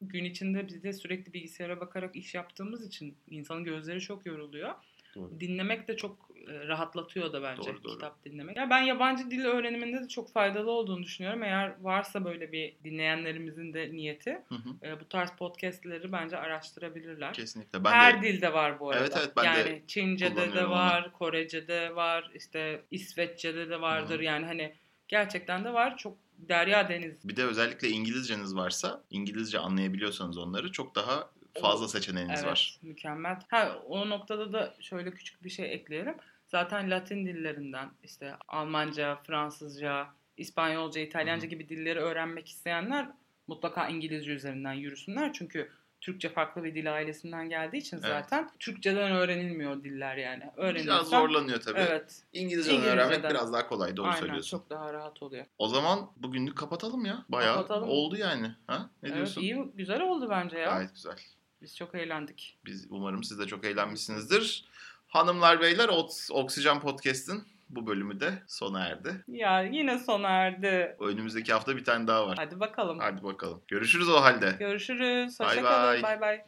gün 0.00 0.24
içinde 0.24 0.68
biz 0.68 0.82
de 0.82 0.92
sürekli 0.92 1.32
bilgisayara 1.32 1.80
bakarak 1.80 2.16
iş 2.16 2.34
yaptığımız 2.34 2.86
için 2.86 3.16
insanın 3.30 3.64
gözleri 3.64 4.00
çok 4.00 4.26
yoruluyor. 4.26 4.74
Doğru. 5.14 5.40
Dinlemek 5.40 5.88
de 5.88 5.96
çok 5.96 6.30
e, 6.48 6.68
rahatlatıyor 6.68 7.32
da 7.32 7.42
bence 7.42 7.70
Doğru, 7.70 7.84
doğru. 7.84 7.92
kitap 7.92 8.24
dinlemek. 8.24 8.56
Ya 8.56 8.70
ben 8.70 8.82
yabancı 8.82 9.30
dil 9.30 9.44
öğreniminde 9.44 10.02
de 10.02 10.08
çok 10.08 10.32
faydalı 10.32 10.70
olduğunu 10.70 11.02
düşünüyorum. 11.02 11.42
Eğer 11.42 11.80
varsa 11.80 12.24
böyle 12.24 12.52
bir 12.52 12.74
dinleyenlerimizin 12.84 13.74
de 13.74 13.92
niyeti 13.92 14.42
Hı 14.48 14.54
hı. 14.54 14.86
e, 14.86 15.00
bu 15.00 15.08
tarz 15.08 15.30
podcastleri 15.30 16.12
bence 16.12 16.36
araştırabilirler. 16.36 17.32
Kesinlikle. 17.32 17.84
Ben 17.84 17.90
Her 17.90 18.22
de 18.22 18.26
dilde 18.26 18.52
var 18.52 18.80
bu 18.80 18.90
arada. 18.90 19.00
Evet, 19.00 19.16
evet, 19.18 19.32
ben 19.36 19.44
de 19.44 19.58
yani 19.58 19.82
Çince'de 19.86 20.52
de 20.54 20.68
var, 20.68 21.12
Korece'de 21.12 21.96
var, 21.96 22.30
işte 22.34 22.82
İsveççe'de 22.90 23.70
de 23.70 23.80
vardır. 23.80 24.18
Hı. 24.18 24.24
Yani 24.24 24.46
hani 24.46 24.72
gerçekten 25.10 25.64
de 25.64 25.72
var. 25.72 25.96
Çok 25.96 26.16
derya 26.38 26.88
deniz. 26.88 27.28
bir 27.28 27.36
de 27.36 27.44
özellikle 27.44 27.88
İngilizceniz 27.88 28.56
varsa, 28.56 29.02
İngilizce 29.10 29.58
anlayabiliyorsanız 29.58 30.38
onları 30.38 30.72
çok 30.72 30.94
daha 30.94 31.30
fazla 31.60 31.88
seçeneğiniz 31.88 32.40
Evet, 32.40 32.50
var. 32.50 32.78
mükemmel. 32.82 33.36
Ha 33.48 33.78
o 33.86 34.08
noktada 34.08 34.52
da 34.52 34.74
şöyle 34.80 35.10
küçük 35.10 35.44
bir 35.44 35.50
şey 35.50 35.72
ekleyelim. 35.74 36.14
Zaten 36.46 36.90
Latin 36.90 37.26
dillerinden 37.26 37.90
işte 38.02 38.34
Almanca, 38.48 39.16
Fransızca, 39.26 40.06
İspanyolca, 40.36 41.00
İtalyanca 41.00 41.42
Hı 41.42 41.46
hı. 41.46 41.50
gibi 41.50 41.68
dilleri 41.68 41.98
öğrenmek 41.98 42.48
isteyenler 42.48 43.08
mutlaka 43.46 43.88
İngilizce 43.88 44.32
üzerinden 44.32 44.72
yürüsünler. 44.72 45.32
Çünkü 45.32 45.70
Türkçe 46.00 46.28
farklı 46.28 46.64
bir 46.64 46.74
dil 46.74 46.94
ailesinden 46.94 47.48
geldiği 47.48 47.76
için 47.76 47.96
Evet. 47.96 48.06
zaten 48.08 48.50
Türkçeden 48.58 49.12
öğrenilmiyor 49.12 49.84
diller 49.84 50.16
yani. 50.16 50.40
Biraz 50.42 50.56
Öğrenirsen 50.56 51.02
zorlanıyor 51.02 51.60
tabii. 51.60 51.78
Evet. 51.80 52.22
İngilizce 52.32 52.78
öğrenmek 52.80 53.24
biraz 53.30 53.52
daha 53.52 53.66
kolay. 53.68 53.96
Doğru 53.96 54.06
aynen 54.06 54.20
söylüyorsun. 54.20 54.58
çok 54.58 54.70
daha 54.70 54.92
rahat 54.92 55.22
oluyor. 55.22 55.46
O 55.58 55.68
zaman 55.68 56.10
bugünlük 56.16 56.58
kapatalım 56.58 57.04
ya. 57.04 57.24
Bayağı 57.28 57.56
Kapatalım. 57.56 57.88
oldu 57.88 58.16
yani. 58.16 58.54
Ha? 58.66 58.90
Ne 59.02 59.08
evet 59.08 59.16
diyorsun? 59.16 59.40
iyi 59.40 59.70
güzel 59.74 60.00
oldu 60.02 60.26
bence 60.30 60.58
ya. 60.58 60.70
Gayet 60.70 60.94
güzel. 60.94 61.16
Biz 61.62 61.76
çok 61.76 61.94
eğlendik. 61.94 62.58
Biz 62.64 62.86
umarım 62.90 63.24
siz 63.24 63.38
de 63.38 63.46
çok 63.46 63.64
eğlenmişsinizdir. 63.64 64.64
Hanımlar 65.08 65.60
beyler 65.60 65.88
Oks- 65.88 66.32
Oksijen 66.32 66.80
Podcast'in 66.80 67.42
bu 67.70 67.86
bölümü 67.86 68.20
de 68.20 68.42
sona 68.46 68.86
erdi. 68.86 69.24
Ya 69.28 69.62
yine 69.62 69.98
sona 69.98 70.28
erdi. 70.28 70.96
Önümüzdeki 71.00 71.52
hafta 71.52 71.76
bir 71.76 71.84
tane 71.84 72.06
daha 72.06 72.26
var. 72.26 72.36
Hadi 72.38 72.60
bakalım. 72.60 72.98
Hadi 72.98 73.22
bakalım. 73.22 73.62
Görüşürüz 73.68 74.08
o 74.08 74.20
halde. 74.22 74.56
Görüşürüz. 74.58 75.40
Hoşçakalın. 75.40 76.02
Bay 76.02 76.20
bay. 76.20 76.38